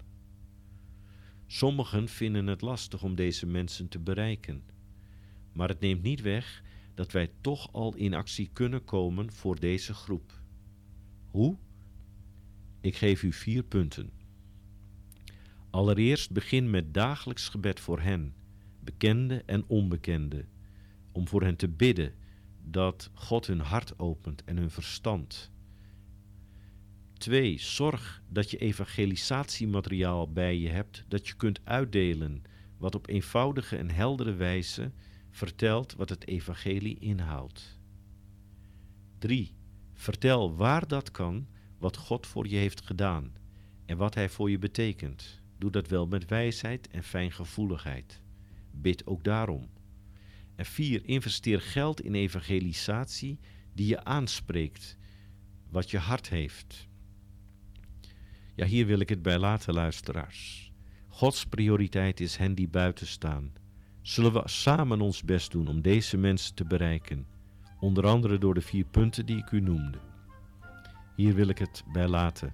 Sommigen 1.48 2.08
vinden 2.08 2.48
het 2.48 2.62
lastig 2.62 3.04
om 3.04 3.15
deze 3.15 3.46
mensen 3.46 3.88
te 3.88 4.00
bereiken, 4.00 4.63
maar 5.52 5.70
het 5.70 5.80
neemt 5.80 6.02
niet 6.02 6.22
weg 6.22 6.63
dat 6.94 7.12
wij 7.12 7.32
toch 7.42 7.74
al 7.74 7.96
in 7.96 8.13
actie 8.13 8.50
kunnen 8.54 8.84
komen 8.84 9.32
voor 9.32 9.60
deze 9.60 9.94
groep. 9.94 10.42
Hoe? 11.28 11.58
Ik 12.82 12.96
geef 12.96 13.24
u 13.24 13.34
vier 13.34 13.63
punten. 13.63 14.19
Allereerst 15.70 16.32
begin 16.32 16.70
met 16.70 16.94
dagelijks 16.94 17.50
gebed 17.50 17.80
voor 17.80 18.00
hen, 18.00 18.34
bekende 18.80 19.44
en 19.46 19.64
onbekende, 19.68 20.46
om 21.12 21.28
voor 21.28 21.44
hen 21.44 21.56
te 21.56 21.68
bidden 21.68 22.14
dat 22.64 23.10
God 23.14 23.48
hun 23.48 23.60
hart 23.60 24.00
opent 24.00 24.44
en 24.44 24.58
hun 24.58 24.72
verstand. 24.72 25.52
2. 27.14 27.60
Zorg 27.60 28.22
dat 28.28 28.52
je 28.52 28.58
evangelisatiemateriaal 28.58 30.32
bij 30.32 30.58
je 30.58 30.70
hebt 30.70 31.06
dat 31.08 31.28
je 31.28 31.34
kunt 31.34 31.60
uitdelen, 31.64 32.42
wat 32.78 32.96
op 32.96 33.08
eenvoudige 33.08 33.78
en 33.78 33.90
heldere 33.90 34.34
wijze 34.34 34.92
vertelt 35.30 35.96
wat 35.96 36.10
het 36.10 36.28
evangelie 36.28 37.00
inhoudt. 37.00 37.80
3. 39.18 39.54
Vertel 39.94 40.56
waar 40.56 40.88
dat 40.88 41.12
kan 41.12 41.48
wat 41.78 41.98
God 41.98 42.28
voor 42.28 42.48
je 42.48 42.56
heeft 42.56 42.82
gedaan 42.82 43.34
en 43.86 43.98
wat 43.98 44.14
Hij 44.14 44.30
voor 44.30 44.50
je 44.50 44.60
betekent. 44.60 45.38
Doe 45.60 45.72
dat 45.72 45.88
wel 45.88 46.08
met 46.08 46.26
wijsheid 46.26 46.88
en 46.88 47.04
fijngevoeligheid. 47.04 48.22
Bid 48.72 49.06
ook 49.06 49.24
daarom. 49.24 49.69
En 50.56 50.65
4. 50.65 51.06
Investeer 51.06 51.62
geld 51.62 52.02
in 52.02 52.13
evangelisatie 52.13 53.39
die 53.74 53.88
je 53.88 54.04
aanspreekt, 54.04 54.98
wat 55.69 55.91
je 55.91 55.98
hart 55.98 56.30
heeft. 56.30 56.88
Ja, 58.56 58.65
hier 58.65 58.86
wil 58.86 59.00
ik 59.00 59.10
het 59.10 59.22
bij 59.22 59.39
laten, 59.39 59.74
luisteraars. 59.74 60.72
Gods 61.08 61.45
prioriteit 61.45 62.19
is 62.19 62.36
hen 62.36 62.56
die 62.56 62.67
buiten 62.67 63.08
staan, 63.08 63.54
Zullen 64.10 64.34
we 64.34 64.41
samen 64.45 65.02
ons 65.02 65.24
best 65.24 65.52
doen 65.52 65.67
om 65.67 65.82
deze 65.82 66.17
mensen 66.17 66.56
te 66.56 66.65
bereiken, 66.65 67.28
onder 67.80 68.06
andere 68.06 68.38
door 68.38 68.54
de 68.54 68.62
vier 68.62 68.86
punten 68.86 69.26
die 69.26 69.38
ik 69.38 69.52
u 69.52 69.60
noemde. 69.60 69.98
Hier 71.15 71.34
wil 71.36 71.48
ik 71.48 71.58
het 71.58 71.84
bij 71.91 72.08
laten. 72.08 72.54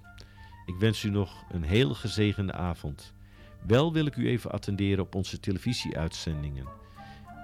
Ik 0.66 0.74
wens 0.78 1.02
u 1.02 1.10
nog 1.10 1.44
een 1.50 1.62
heel 1.62 1.94
gezegende 1.94 2.52
avond. 2.52 3.14
Wel 3.66 3.92
wil 3.92 4.06
ik 4.06 4.16
u 4.16 4.28
even 4.28 4.50
attenderen 4.50 5.04
op 5.04 5.14
onze 5.14 5.40
televisieuitzendingen. 5.40 6.66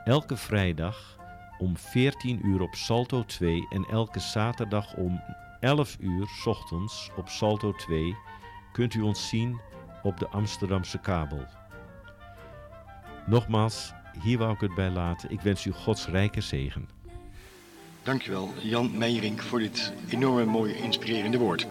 Elke 0.05 0.37
vrijdag 0.37 1.19
om 1.59 1.77
14 1.77 2.47
uur 2.47 2.61
op 2.61 2.75
Salto 2.75 3.25
2 3.25 3.67
en 3.71 3.85
elke 3.91 4.21
zaterdag 4.21 4.95
om 4.95 5.23
11 5.61 5.97
uur 6.01 6.29
ochtends 6.45 7.11
op 7.17 7.29
Salto 7.29 7.73
2 7.73 8.17
kunt 8.73 8.95
u 8.95 9.01
ons 9.01 9.29
zien 9.29 9.61
op 10.03 10.19
de 10.19 10.29
Amsterdamse 10.29 10.99
kabel. 10.99 11.45
Nogmaals, 13.27 13.93
hier 14.23 14.39
wou 14.39 14.53
ik 14.53 14.61
het 14.61 14.75
bij 14.75 14.91
laten. 14.91 15.31
Ik 15.31 15.41
wens 15.41 15.65
u 15.65 15.73
Gods 15.73 16.07
rijke 16.07 16.41
zegen. 16.41 16.89
Dankjewel 18.03 18.53
Jan 18.63 18.99
Meijering 18.99 19.43
voor 19.43 19.59
dit 19.59 19.93
enorme 20.09 20.45
mooie 20.45 20.77
inspirerende 20.77 21.39
woord. 21.39 21.67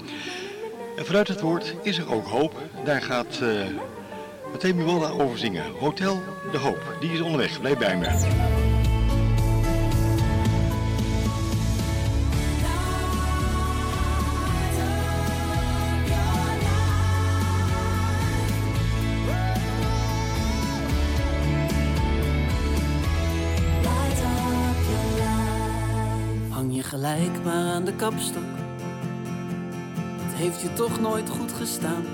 En 0.95 1.06
vanuit 1.06 1.27
het 1.27 1.41
woord 1.41 1.75
is 1.82 1.97
er 1.97 2.13
ook 2.13 2.25
hoop. 2.25 2.62
Daar 2.86 3.01
gaat 3.01 3.39
uh, 3.43 3.65
Matthé 4.51 4.73
Muwalda 4.73 5.10
over 5.10 5.38
zingen. 5.38 5.63
Hotel 5.80 6.21
De 6.51 6.58
Hoop. 6.58 6.95
Die 6.99 7.12
is 7.12 7.21
onderweg. 7.21 7.60
Blijf 7.60 7.77
bij 7.77 7.97
me. 7.97 8.08
Hang 26.49 26.75
je 26.75 26.84
gelijk 26.84 27.43
maar 27.43 27.54
aan 27.54 27.86
de 27.86 27.95
kapstok. 27.95 28.51
Heeft 30.41 30.62
je 30.62 30.73
toch 30.73 30.99
nooit 30.99 31.30
goed 31.30 31.51
gestaan. 31.51 32.06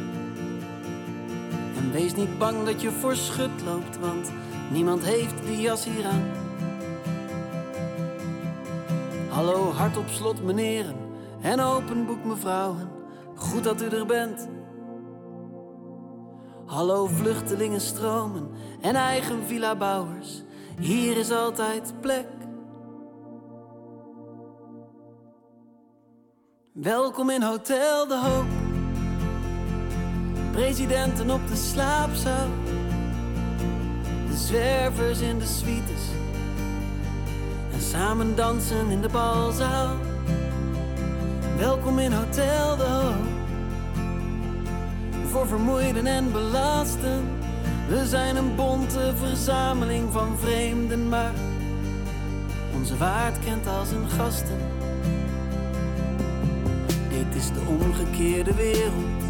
En 1.77 1.91
wees 1.91 2.15
niet 2.15 2.37
bang 2.37 2.65
dat 2.65 2.81
je 2.81 2.91
voor 2.91 3.15
schut 3.15 3.61
loopt, 3.65 3.99
want 3.99 4.31
niemand 4.71 5.03
heeft 5.03 5.33
die 5.45 5.61
jas 5.61 5.85
hier 5.85 6.05
aan. 6.05 6.23
Hallo, 9.29 9.71
hart 9.71 9.97
op 9.97 10.07
slot, 10.07 10.43
meneren. 10.43 10.95
En 11.41 11.59
open 11.59 12.05
boek, 12.05 12.23
mevrouwen. 12.23 12.89
Goed 13.35 13.63
dat 13.63 13.81
u 13.81 13.87
er 13.87 14.05
bent. 14.05 14.47
Hallo, 16.65 17.05
vluchtelingen 17.05 17.81
stromen 17.81 18.49
en 18.81 18.95
eigen 18.95 19.43
villa-bouwers. 19.45 20.43
Hier 20.79 21.17
is 21.17 21.31
altijd 21.31 21.93
plek. 22.01 22.36
Welkom 26.81 27.29
in 27.29 27.41
Hotel 27.41 28.07
De 28.07 28.19
Hoop. 28.19 28.45
Presidenten 30.51 31.29
op 31.29 31.47
de 31.47 31.55
slaapzaal. 31.55 32.47
De 34.27 34.35
zwervers 34.35 35.19
in 35.19 35.39
de 35.39 35.45
suites. 35.45 36.01
En 37.73 37.81
samen 37.81 38.35
dansen 38.35 38.89
in 38.89 39.01
de 39.01 39.09
balzaal. 39.09 39.95
Welkom 41.57 41.99
in 41.99 42.11
Hotel 42.11 42.77
De 42.77 42.83
Hoop. 42.83 43.27
Voor 45.29 45.47
vermoeiden 45.47 46.05
en 46.05 46.31
belasten. 46.31 47.23
We 47.87 48.05
zijn 48.07 48.35
een 48.35 48.55
bonte 48.55 49.13
verzameling 49.15 50.11
van 50.11 50.37
vreemden, 50.37 51.09
maar 51.09 51.33
onze 52.75 52.97
waard 52.97 53.39
kent 53.39 53.67
als 53.67 53.91
een 53.91 54.09
gasten. 54.09 54.76
Is 57.37 57.51
de 57.51 57.61
omgekeerde 57.67 58.53
wereld. 58.53 59.23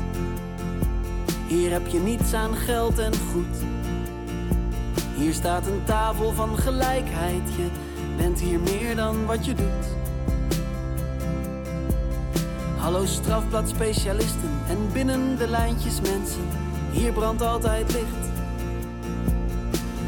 Hier 1.48 1.72
heb 1.72 1.88
je 1.88 2.00
niets 2.00 2.34
aan 2.34 2.56
geld 2.56 3.00
en 3.00 3.14
goed. 3.32 3.58
Hier 5.16 5.34
staat 5.34 5.68
een 5.68 5.84
tafel 5.84 6.34
van 6.34 6.58
gelijkheid. 6.58 7.42
Je 7.58 7.68
bent 8.18 8.40
hier 8.40 8.60
meer 8.60 8.96
dan 8.96 9.26
wat 9.26 9.46
je 9.46 9.54
doet. 9.54 9.96
Hallo 12.78 13.06
strafbladspecialisten 13.06 14.52
en 14.70 14.78
binnen 14.94 15.38
de 15.38 15.48
lijntjes 15.48 16.02
mensen. 16.02 16.48
Hier 16.92 17.12
brandt 17.12 17.42
altijd 17.42 17.94
licht. 17.94 18.32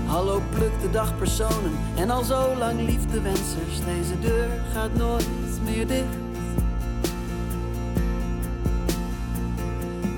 Hallo 0.06 0.42
pluk 0.50 0.82
de 0.82 0.90
dagpersonen 0.90 1.74
en 1.96 2.10
al 2.10 2.24
zo 2.24 2.56
lang 2.58 2.82
liefdewensers. 2.82 3.84
Deze 3.86 4.20
deur 4.20 4.50
gaat 4.74 4.96
nooit 4.96 5.28
meer 5.64 5.88
dicht. 5.88 6.29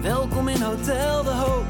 Welkom 0.01 0.47
in 0.47 0.61
Hotel 0.61 1.23
De 1.23 1.29
Hoop. 1.29 1.65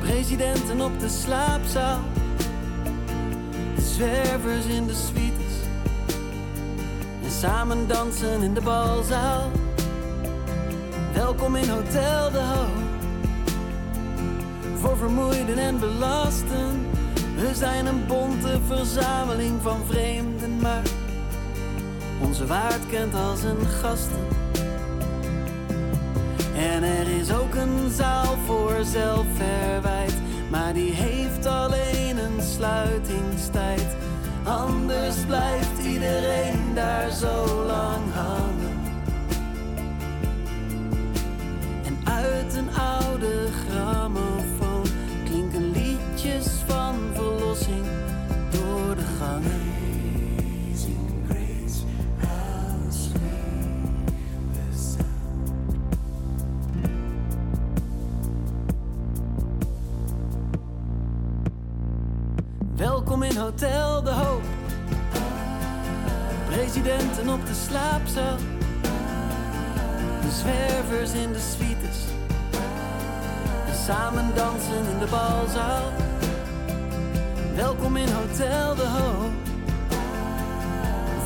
Presidenten 0.00 0.80
op 0.80 1.00
de 1.00 1.08
slaapzaal. 1.08 2.00
De 3.74 3.80
zwervers 3.80 4.66
in 4.66 4.86
de 4.86 4.94
suites. 4.94 5.54
En 7.24 7.30
samen 7.30 7.88
dansen 7.88 8.42
in 8.42 8.54
de 8.54 8.60
balzaal. 8.60 9.50
Welkom 11.12 11.56
in 11.56 11.68
Hotel 11.68 12.30
De 12.30 12.40
Hoop. 12.40 12.82
Voor 14.80 14.96
vermoeiden 14.96 15.58
en 15.58 15.78
belasten. 15.78 16.86
We 17.36 17.54
zijn 17.54 17.86
een 17.86 18.06
bonte 18.06 18.58
verzameling 18.66 19.62
van 19.62 19.80
vreemden, 19.88 20.58
maar 20.60 20.82
onze 22.20 22.46
waard 22.46 22.86
kent 22.90 23.14
als 23.14 23.42
een 23.42 23.66
gasten. 23.66 24.41
En 26.62 26.82
er 26.82 27.08
is 27.08 27.32
ook 27.32 27.54
een 27.54 27.90
zaal 27.90 28.36
voor 28.46 28.84
zelfverwijt, 28.84 30.14
maar 30.50 30.74
die 30.74 30.92
heeft 30.92 31.46
alleen 31.46 32.16
een 32.16 32.42
sluitingstijd. 32.42 33.96
Anders 34.44 35.16
blijft 35.26 35.84
iedereen 35.84 36.74
daar 36.74 37.10
zo 37.10 37.64
lang 37.66 38.12
hangen. 38.12 38.80
En 41.84 41.98
uit 42.04 42.54
een 42.54 42.68
oude 42.74 43.48
grammofoon 43.66 44.84
klinken 45.24 45.70
liedjes 45.70 46.46
van 46.66 46.94
verlossing 47.14 47.84
door 48.50 48.94
de 48.96 49.06
gangen. 49.18 49.71
Welkom 63.12 63.30
in 63.30 63.42
Hotel 63.42 64.02
De 64.02 64.10
Hoop. 64.10 64.42
Presidenten 66.46 67.28
op 67.28 67.46
de 67.46 67.54
slaapzaal. 67.54 68.36
De 70.20 70.30
zwervers 70.30 71.12
in 71.12 71.32
de 71.32 71.38
suites. 71.38 71.98
En 73.66 73.74
samen 73.74 74.34
dansen 74.34 74.84
in 74.92 74.98
de 74.98 75.06
balzaal. 75.10 75.92
Welkom 77.54 77.96
in 77.96 78.08
Hotel 78.08 78.74
De 78.74 78.86
Hoop. 78.86 79.32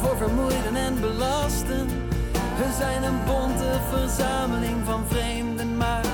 Voor 0.00 0.16
vermoeiden 0.16 0.76
en 0.76 1.00
belasten. 1.00 1.86
We 2.32 2.74
zijn 2.78 3.02
een 3.02 3.24
bonte 3.26 3.80
verzameling 3.90 4.84
van 4.84 5.04
vreemden, 5.08 5.76
maar 5.76 6.04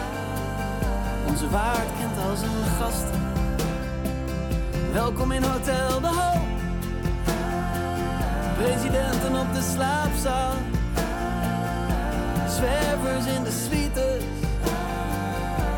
onze 1.27 1.51
waard 1.51 1.89
kent 1.99 2.31
als 2.31 2.43
een 2.43 2.65
gasten. 2.79 3.22
Welkom 4.93 5.33
in 5.33 5.43
Hotel 5.43 6.01
De 6.01 6.07
Hoop. 6.07 6.43
Presidenten 8.57 9.41
op 9.41 9.55
de 9.55 9.63
slaapzaal. 9.75 10.53
Zwervers 12.49 13.27
in 13.27 13.43
de 13.43 13.51
suites. 13.51 14.23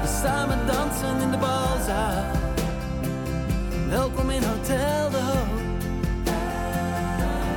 We 0.02 0.20
samen 0.22 0.66
dansen 0.66 1.20
in 1.20 1.30
de 1.30 1.36
balzaal. 1.36 2.24
Welkom 3.88 4.30
in 4.30 4.42
Hotel 4.42 5.10
De 5.10 5.22
Hoop. 5.30 5.60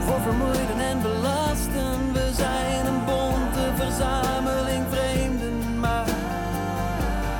Voor 0.05 0.21
vermoeiden 0.21 0.79
en 0.79 1.01
belasten. 1.01 2.13
We 2.13 2.31
zijn 2.35 2.85
een 2.85 3.05
bonte 3.05 3.71
verzameling 3.75 4.85
vreemden, 4.89 5.79
maar 5.79 6.05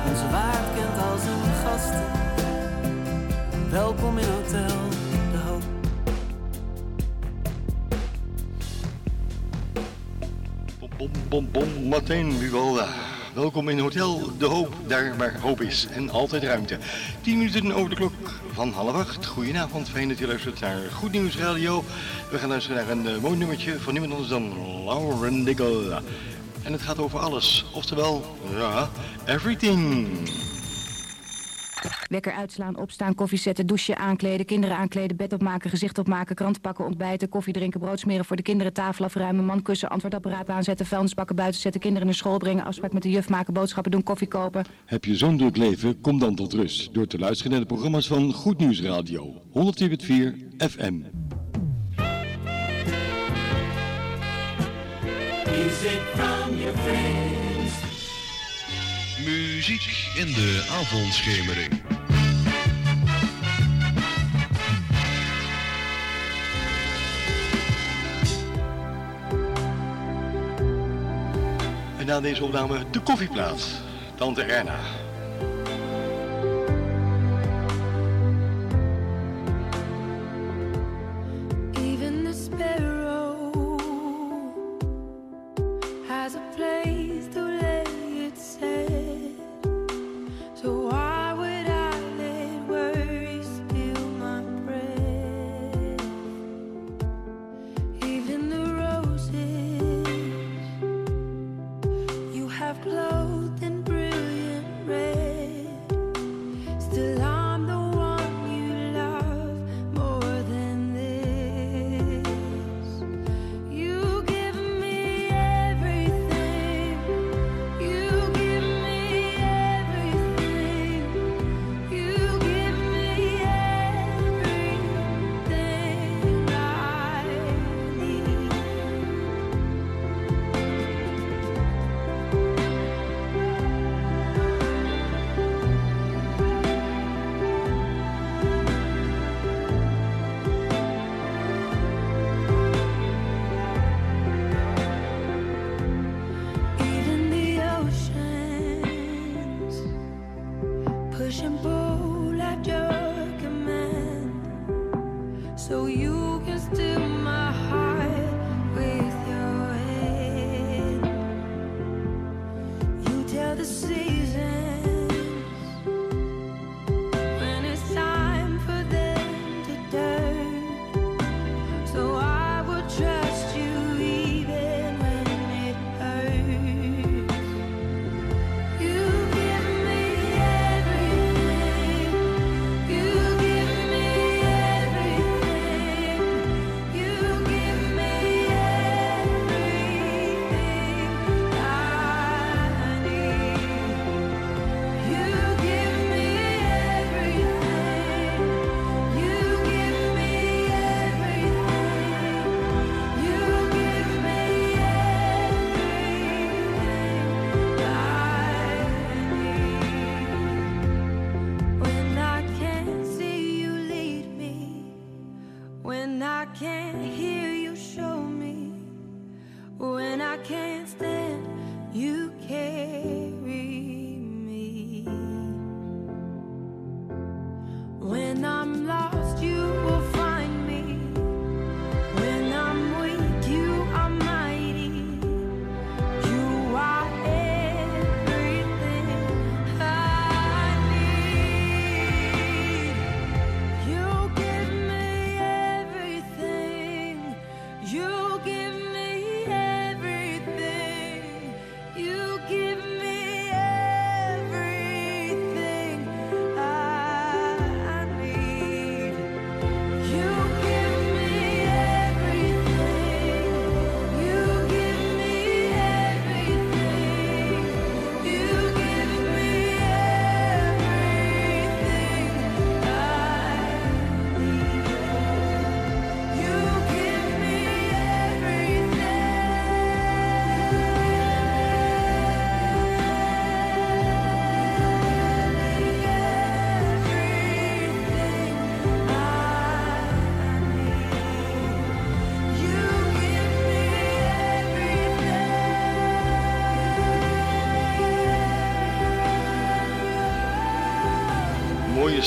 onze 0.08 0.30
waard 0.30 0.68
kent 0.74 1.12
als 1.12 1.22
een 1.22 1.54
gasten. 1.64 2.17
Welkom 3.78 4.18
in 4.18 4.28
Hotel 4.28 4.66
De 5.32 5.38
Hoop. 5.46 5.62
Bom, 10.98 11.10
bom, 11.28 11.48
bom, 11.52 11.88
Martijn 11.88 12.38
Buwalda. 12.38 12.88
Welkom 13.34 13.68
in 13.68 13.78
Hotel 13.78 14.30
De 14.38 14.44
Hoop, 14.46 14.74
daar 14.86 15.16
waar 15.16 15.40
hoop 15.40 15.60
is 15.60 15.86
en 15.86 16.10
altijd 16.10 16.42
ruimte. 16.42 16.78
10 17.20 17.38
minuten 17.38 17.72
over 17.72 17.90
de 17.90 17.96
klok 17.96 18.12
van 18.52 18.72
half 18.72 18.94
acht. 18.94 19.26
Goedenavond, 19.26 19.88
fijn 19.88 20.08
dat 20.08 20.18
je 20.18 20.26
luistert 20.26 20.60
naar 20.60 20.78
Goed 20.92 21.12
Nieuws 21.12 21.36
Radio. 21.36 21.84
We 22.30 22.38
gaan 22.38 22.48
luisteren 22.48 22.76
naar 22.76 22.90
een 22.96 23.06
eh, 23.14 23.22
mooi 23.22 23.36
nummertje 23.36 23.80
van 23.80 23.92
niemand 23.92 24.12
anders 24.12 24.30
dan 24.30 24.52
Lauren 24.84 25.44
Diggle. 25.44 26.02
En 26.62 26.72
het 26.72 26.82
gaat 26.82 26.98
over 26.98 27.18
alles, 27.18 27.64
oftewel, 27.72 28.36
ja, 28.56 28.88
everything. 29.26 30.08
Wekker 32.08 32.32
uitslaan, 32.32 32.76
opstaan, 32.76 33.14
koffie 33.14 33.38
zetten, 33.38 33.66
douchen, 33.66 33.96
aankleden, 33.96 34.46
kinderen 34.46 34.76
aankleden, 34.76 35.16
bed 35.16 35.32
opmaken, 35.32 35.70
gezicht 35.70 35.98
opmaken, 35.98 36.34
krant 36.34 36.60
pakken, 36.60 36.84
ontbijten, 36.84 37.28
koffie 37.28 37.52
drinken, 37.52 37.80
brood 37.80 38.00
smeren 38.00 38.24
voor 38.24 38.36
de 38.36 38.42
kinderen, 38.42 38.72
tafel 38.72 39.04
afruimen, 39.04 39.44
man 39.44 39.62
kussen, 39.62 39.88
antwoordapparaat 39.88 40.48
aanzetten, 40.48 40.86
vuilnisbakken 40.86 41.36
buiten 41.36 41.60
zetten, 41.60 41.80
kinderen 41.80 42.06
naar 42.06 42.16
school 42.16 42.38
brengen, 42.38 42.64
afspraak 42.64 42.92
met 42.92 43.02
de 43.02 43.10
juf 43.10 43.28
maken, 43.28 43.54
boodschappen 43.54 43.92
doen, 43.92 44.02
koffie 44.02 44.28
kopen. 44.28 44.64
Heb 44.84 45.04
je 45.04 45.16
zo'n 45.16 45.36
druk 45.36 45.56
leven? 45.56 46.00
Kom 46.00 46.18
dan 46.18 46.34
tot 46.34 46.52
rust 46.52 46.94
door 46.94 47.06
te 47.06 47.18
luisteren 47.18 47.52
naar 47.52 47.60
de 47.60 47.66
programma's 47.66 48.06
van 48.06 48.32
Goed 48.32 48.58
Nieuws 48.58 48.82
Radio. 48.82 49.42
104.4 49.52 49.58
FM. 50.58 50.94
Music 55.50 56.00
from 56.14 56.56
your. 56.58 57.27
Muziek 59.58 60.10
in 60.14 60.26
de 60.26 60.66
avondschemering. 60.70 61.82
En 71.98 72.06
na 72.06 72.20
deze 72.20 72.44
opname 72.44 72.90
de 72.90 73.00
koffieplaats. 73.00 73.66
Tante 74.14 74.42
Erna. 74.42 74.78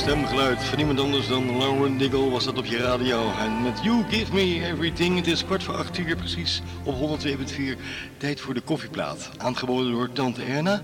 Stemgeluid 0.02 0.64
van 0.64 0.80
iemand 0.80 1.00
anders 1.00 1.28
dan 1.28 1.58
Lauren 1.58 1.98
Diggle 1.98 2.30
was 2.30 2.46
dat 2.46 2.58
op 2.58 2.66
je 2.66 2.78
radio. 2.78 3.32
En 3.40 3.62
met 3.62 3.80
You 3.84 4.04
Give 4.10 4.34
Me 4.34 4.66
Everything, 4.66 5.16
het 5.16 5.28
is 5.28 5.46
kwart 5.46 5.64
voor 5.64 5.76
acht 5.76 5.98
uur 5.98 6.16
precies 6.16 6.62
op 6.84 7.20
102.4. 7.20 7.80
Tijd 8.18 8.42
voor 8.42 8.54
de 8.54 8.62
koffieplaat, 8.62 9.30
aangeboden 9.38 9.92
door 9.92 10.12
Tante 10.12 10.44
Erna. 10.44 10.82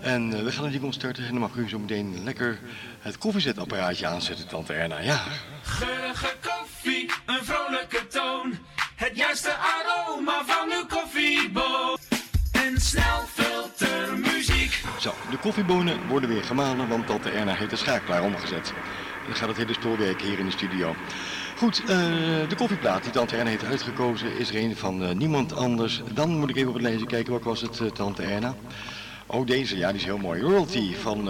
En 0.00 0.32
eh, 0.32 0.42
we 0.42 0.52
gaan 0.52 0.64
het 0.64 0.72
jingle 0.72 0.92
starten 0.92 1.24
en 1.24 1.30
dan 1.30 1.40
mag 1.40 1.54
u 1.54 1.68
zo 1.68 1.78
meteen 1.78 2.24
lekker 2.24 2.58
het 3.00 3.18
koffiezetapparaatje 3.18 4.06
aanzetten, 4.06 4.48
Tante 4.48 4.72
Erna. 4.72 4.98
Ja, 4.98 5.22
Geurige 5.62 6.34
koffie, 6.42 7.10
een 7.26 7.44
vrolijke 7.44 8.06
toon. 8.06 8.58
Het 8.94 9.16
juiste 9.16 9.54
aroma 9.54 10.44
van 10.46 10.72
uw 10.72 10.86
koffieboon. 10.86 11.98
En 12.52 12.80
snel 12.80 13.27
koffiebonen 15.40 16.06
worden 16.08 16.28
weer 16.28 16.44
gemalen, 16.44 16.88
want 16.88 17.06
Tante 17.06 17.30
Erna 17.30 17.54
heeft 17.54 17.70
de 17.70 17.76
schakelaar 17.76 18.22
omgezet. 18.22 18.72
Dan 19.26 19.36
gaat 19.36 19.48
het 19.48 19.56
hele 19.56 19.72
spul 19.72 19.96
werken 19.96 20.26
hier 20.26 20.38
in 20.38 20.44
de 20.44 20.52
studio. 20.52 20.94
Goed, 21.56 21.80
eh, 21.80 21.86
de 22.48 22.54
koffieplaat 22.56 23.02
die 23.02 23.12
Tante 23.12 23.36
Erna 23.36 23.50
heeft 23.50 23.64
uitgekozen 23.64 24.38
is 24.38 24.48
er 24.48 24.56
een 24.56 24.76
van 24.76 25.02
eh, 25.02 25.10
niemand 25.10 25.56
anders. 25.56 26.02
Dan 26.12 26.38
moet 26.38 26.50
ik 26.50 26.56
even 26.56 26.68
op 26.68 26.74
het 26.74 26.82
lijstje 26.82 27.06
kijken, 27.06 27.32
wat 27.32 27.42
was 27.42 27.60
het, 27.60 27.80
eh, 27.80 27.86
Tante 27.86 28.22
Erna? 28.22 28.54
Oh, 29.26 29.46
deze, 29.46 29.76
ja, 29.76 29.88
die 29.88 29.98
is 29.98 30.04
heel 30.04 30.18
mooi. 30.18 30.40
Royalty 30.40 30.94
van 30.94 31.28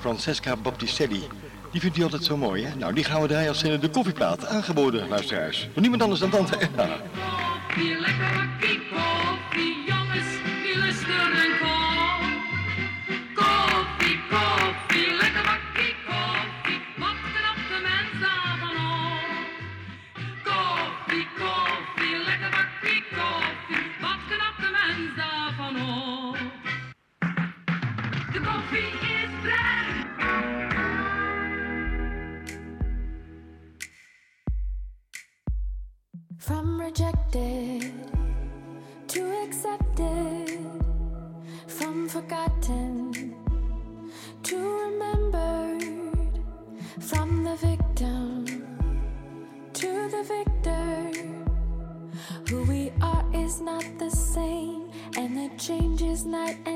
Francesca 0.00 0.56
Baptistelli. 0.56 1.22
Die 1.70 1.80
vindt 1.80 1.96
u 1.96 2.02
altijd 2.02 2.24
zo 2.24 2.36
mooi, 2.36 2.64
hè? 2.64 2.74
Nou, 2.76 2.92
die 2.92 3.04
gaan 3.04 3.22
we 3.22 3.28
draaien 3.28 3.48
als 3.48 3.62
de 3.62 3.88
koffieplaat. 3.92 4.46
Aangeboden, 4.46 5.08
luisteraars. 5.08 5.68
Door 5.72 5.82
niemand 5.82 6.02
anders 6.02 6.20
dan 6.20 6.30
Tante 6.30 6.56
Erna. 6.56 6.88
Hier 7.74 7.98
lekker 8.00 8.30
bakkie 8.34 8.80
koffie, 8.90 9.84
jongens, 9.86 10.28
die 10.62 10.78
luisteren 10.78 11.51
rejected 36.82 37.92
to 39.06 39.22
accepted, 39.44 40.58
from 41.68 42.08
forgotten 42.08 43.36
to 44.42 44.56
remembered, 44.84 46.42
from 46.98 47.44
the 47.44 47.54
victim 47.56 48.44
to 49.72 49.90
the 50.14 50.22
victor. 50.34 50.94
Who 52.48 52.64
we 52.64 52.92
are 53.00 53.24
is 53.32 53.60
not 53.60 53.84
the 53.98 54.10
same, 54.10 54.90
and 55.16 55.36
the 55.36 55.50
change 55.58 56.02
is 56.02 56.24
and 56.66 56.71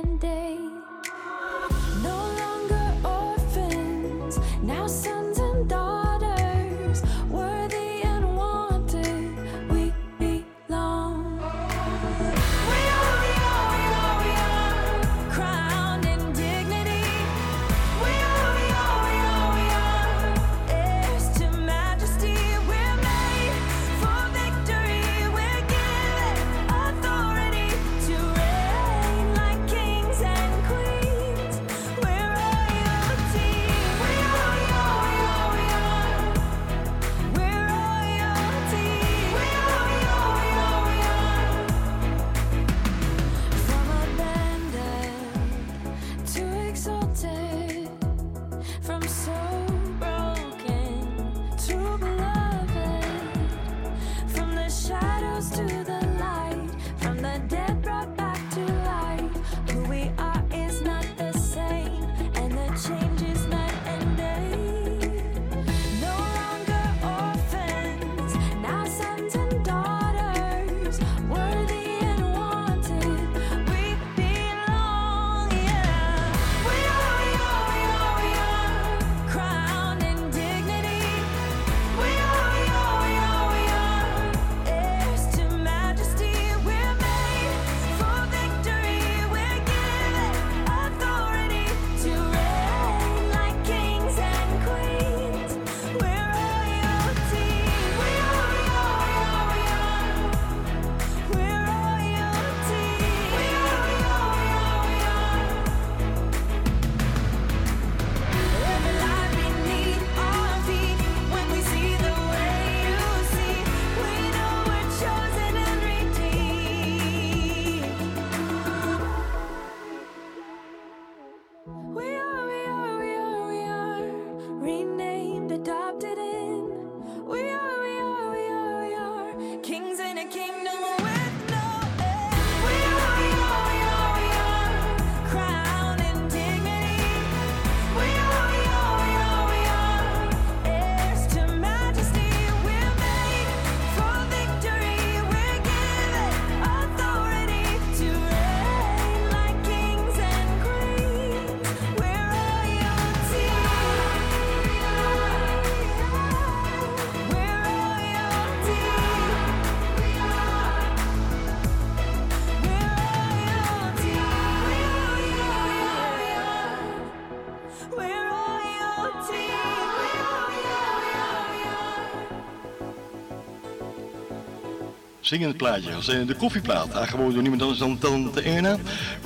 zingend 175.27 175.57
plaatje. 175.57 175.95
Als 175.95 176.09
in 176.09 176.27
de 176.27 176.35
koffieplaat, 176.35 176.95
ah, 176.95 177.01
aangeboden 177.01 177.33
door 177.33 177.43
niemand 177.43 177.63
anders 177.63 177.81
dan 177.81 177.99
Tante 177.99 178.41
Erna. 178.41 178.77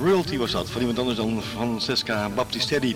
Realty 0.03 0.37
was 0.37 0.51
dat, 0.51 0.69
van 0.69 0.77
niemand 0.77 0.99
anders 0.99 1.17
dan 1.17 1.41
Francesca 1.41 2.29
Baptistelli. 2.29 2.95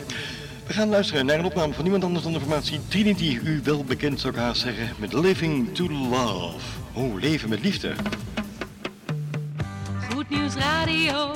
We 0.67 0.73
gaan 0.73 0.89
luisteren 0.89 1.25
naar 1.25 1.39
een 1.39 1.45
opname 1.45 1.73
van 1.73 1.83
niemand 1.83 2.03
anders 2.03 2.23
dan 2.23 2.33
de 2.33 2.39
formatie 2.39 2.79
Trinity, 2.87 3.39
u 3.43 3.61
wel 3.63 3.83
bekend 3.83 4.19
zou 4.19 4.33
ik 4.33 4.39
haast 4.39 4.61
zeggen, 4.61 4.89
met 4.97 5.13
Living 5.13 5.75
to 5.75 5.89
Love. 5.89 6.65
Oh, 6.93 7.19
leven 7.19 7.49
met 7.49 7.59
liefde. 7.59 7.93
Goed 10.13 10.29
Nieuws 10.29 10.53
Radio, 10.53 11.35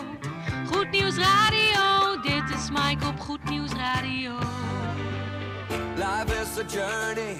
Goed 0.71 0.91
Nieuws 0.91 1.15
Radio, 1.15 2.21
dit 2.21 2.57
is 2.57 2.69
Mike 2.69 3.07
op 3.07 3.19
Goed 3.19 3.49
Nieuws 3.49 3.71
Radio. 3.71 4.31
Life 5.95 6.41
is 6.41 6.59
a 6.59 6.65
journey, 6.67 7.35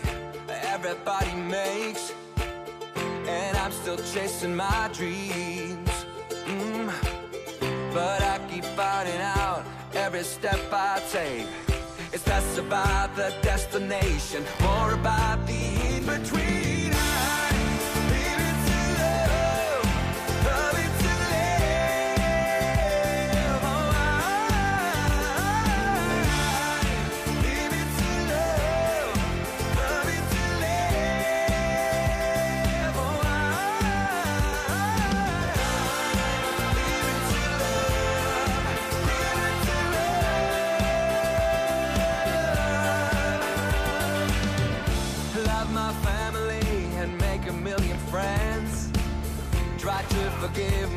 everybody 0.75 1.35
makes 1.49 2.18
And 3.29 3.57
I'm 3.57 3.71
still 3.71 3.97
chasing 4.13 4.55
my 4.55 4.89
dreams. 4.93 5.95
Mm. 6.45 6.91
But 7.93 8.21
I 8.33 8.39
keep 8.49 8.65
finding 8.79 9.21
out 9.21 9.63
every 9.93 10.23
step 10.23 10.59
I 10.71 11.01
take. 11.11 11.47
It's 12.11 12.25
less 12.27 12.57
about 12.57 13.15
the 13.15 13.31
destination 13.43 14.43
More 14.61 14.93
about 14.93 15.45
the 15.45 15.61
in-between. 15.95 16.58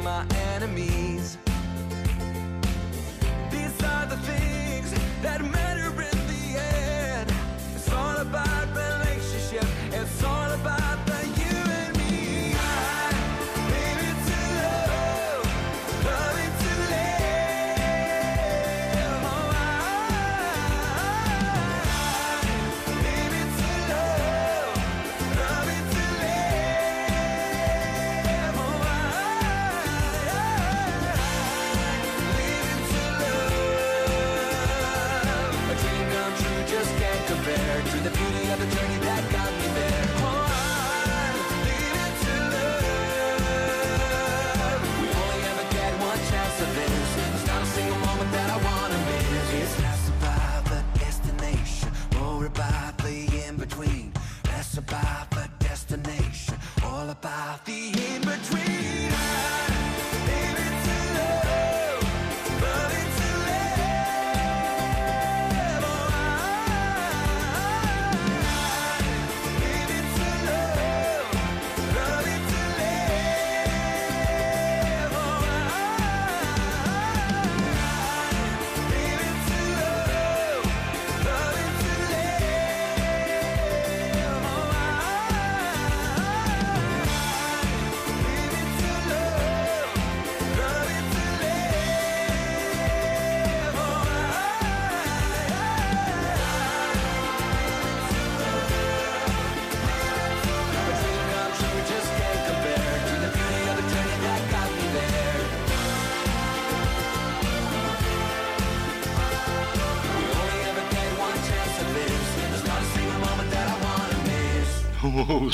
my 0.02 0.41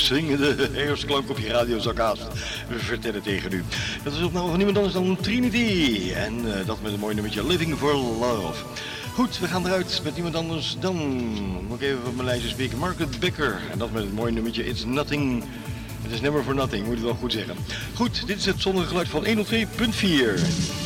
swingende 0.09 0.69
herfstklank 0.71 1.29
op 1.29 1.37
je 1.37 1.47
radiozak 1.47 1.97
haast 1.97 2.27
vertellen 2.69 3.21
tegen 3.21 3.51
u. 3.51 3.63
Dat 4.03 4.13
is 4.13 4.21
opname 4.21 4.47
van 4.47 4.57
niemand 4.57 4.77
anders 4.77 4.95
dan 4.95 5.17
Trinity. 5.21 6.11
En 6.13 6.59
eh, 6.59 6.65
dat 6.65 6.81
met 6.81 6.93
een 6.93 6.99
mooi 6.99 7.13
nummertje 7.13 7.47
Living 7.47 7.77
for 7.77 7.93
Love. 7.93 8.63
Goed, 9.13 9.39
we 9.39 9.47
gaan 9.47 9.65
eruit 9.65 10.01
met 10.03 10.13
niemand 10.13 10.35
anders 10.35 10.77
dan... 10.79 10.95
Moet 11.67 11.81
ik 11.81 11.87
even 11.87 12.05
op 12.05 12.15
mijn 12.15 12.27
lijstje 12.27 12.49
spreken. 12.49 12.77
Margaret 12.77 13.19
Becker. 13.19 13.59
En 13.71 13.77
dat 13.77 13.91
met 13.91 14.03
het 14.03 14.13
mooie 14.13 14.31
nummertje 14.31 14.65
It's 14.65 14.83
Nothing... 14.85 15.43
Het 16.01 16.11
is 16.11 16.21
never 16.21 16.43
for 16.43 16.55
nothing, 16.55 16.85
moet 16.85 16.97
ik 16.97 17.03
wel 17.03 17.13
goed 17.13 17.31
zeggen. 17.31 17.55
Goed, 17.95 18.27
dit 18.27 18.37
is 18.37 18.45
het 18.45 18.61
zonnige 18.61 18.87
geluid 18.87 19.07
van 19.07 19.25
102.4. 19.25 20.78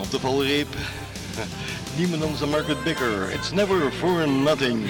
op 0.00 0.10
de 0.10 0.20
valreep. 0.20 0.68
Niemand 1.96 2.38
dan 2.38 2.48
Margaret 2.48 2.84
Becker. 2.84 3.30
It's 3.30 3.50
never 3.52 3.92
for 3.92 4.28
nothing. 4.28 4.86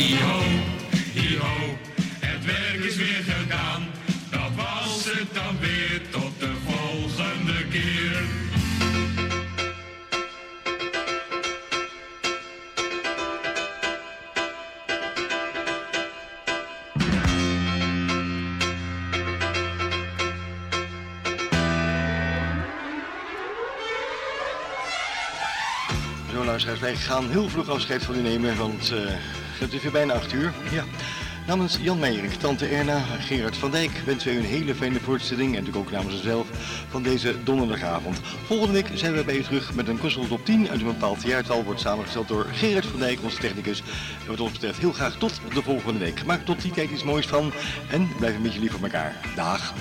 Luisteraars, 26.44 26.80
wij 26.80 26.96
gaan 26.96 27.30
heel 27.30 27.48
vroeg 27.48 27.68
afscheid 27.68 28.02
van 28.04 28.14
u 28.14 28.20
nemen, 28.20 28.56
want 28.56 28.92
eh, 28.92 28.98
het 29.58 29.72
is 29.72 29.82
weer 29.82 29.92
bijna 29.92 30.14
8 30.14 30.32
uur. 30.32 30.52
Ja. 30.70 30.84
Namens 31.46 31.78
Jan 31.80 31.98
Meijerink, 31.98 32.32
tante 32.32 32.66
Erna, 32.66 32.98
Gerard 33.18 33.56
van 33.56 33.70
Dijk 33.70 33.90
wensen 34.06 34.30
we 34.30 34.36
u 34.36 34.38
een 34.38 34.44
hele 34.44 34.74
fijne 34.74 35.00
voortzetting 35.00 35.56
en 35.56 35.64
natuurlijk 35.64 35.86
ook 35.86 35.92
namens 35.92 36.14
onszelf 36.14 36.46
van 36.88 37.02
deze 37.02 37.42
donderdagavond. 37.42 38.20
Volgende 38.46 38.72
week 38.72 38.90
zijn 38.94 39.14
we 39.14 39.24
bij 39.24 39.36
u 39.36 39.42
terug 39.42 39.74
met 39.74 39.88
een 39.88 40.00
Kussel 40.00 40.26
op 40.30 40.44
10 40.44 40.68
uit 40.68 40.80
een 40.80 40.86
bepaald 40.86 41.22
jaartal, 41.22 41.64
wordt 41.64 41.80
samengesteld 41.80 42.28
door 42.28 42.46
Gerard 42.52 42.86
van 42.86 42.98
Dijk, 42.98 43.18
onze 43.22 43.38
technicus. 43.38 43.82
En 44.20 44.26
wat 44.26 44.40
ons 44.40 44.52
betreft 44.52 44.78
heel 44.78 44.92
graag 44.92 45.16
tot 45.16 45.40
de 45.54 45.62
volgende 45.62 45.98
week. 45.98 46.24
Maak 46.24 46.44
tot 46.44 46.62
die 46.62 46.72
tijd 46.72 46.90
iets 46.90 47.04
moois 47.04 47.26
van 47.26 47.52
en 47.90 48.08
blijf 48.16 48.36
een 48.36 48.42
beetje 48.42 48.60
lief 48.60 48.72
voor 48.72 48.82
elkaar. 48.82 49.14
Dag. 49.34 49.74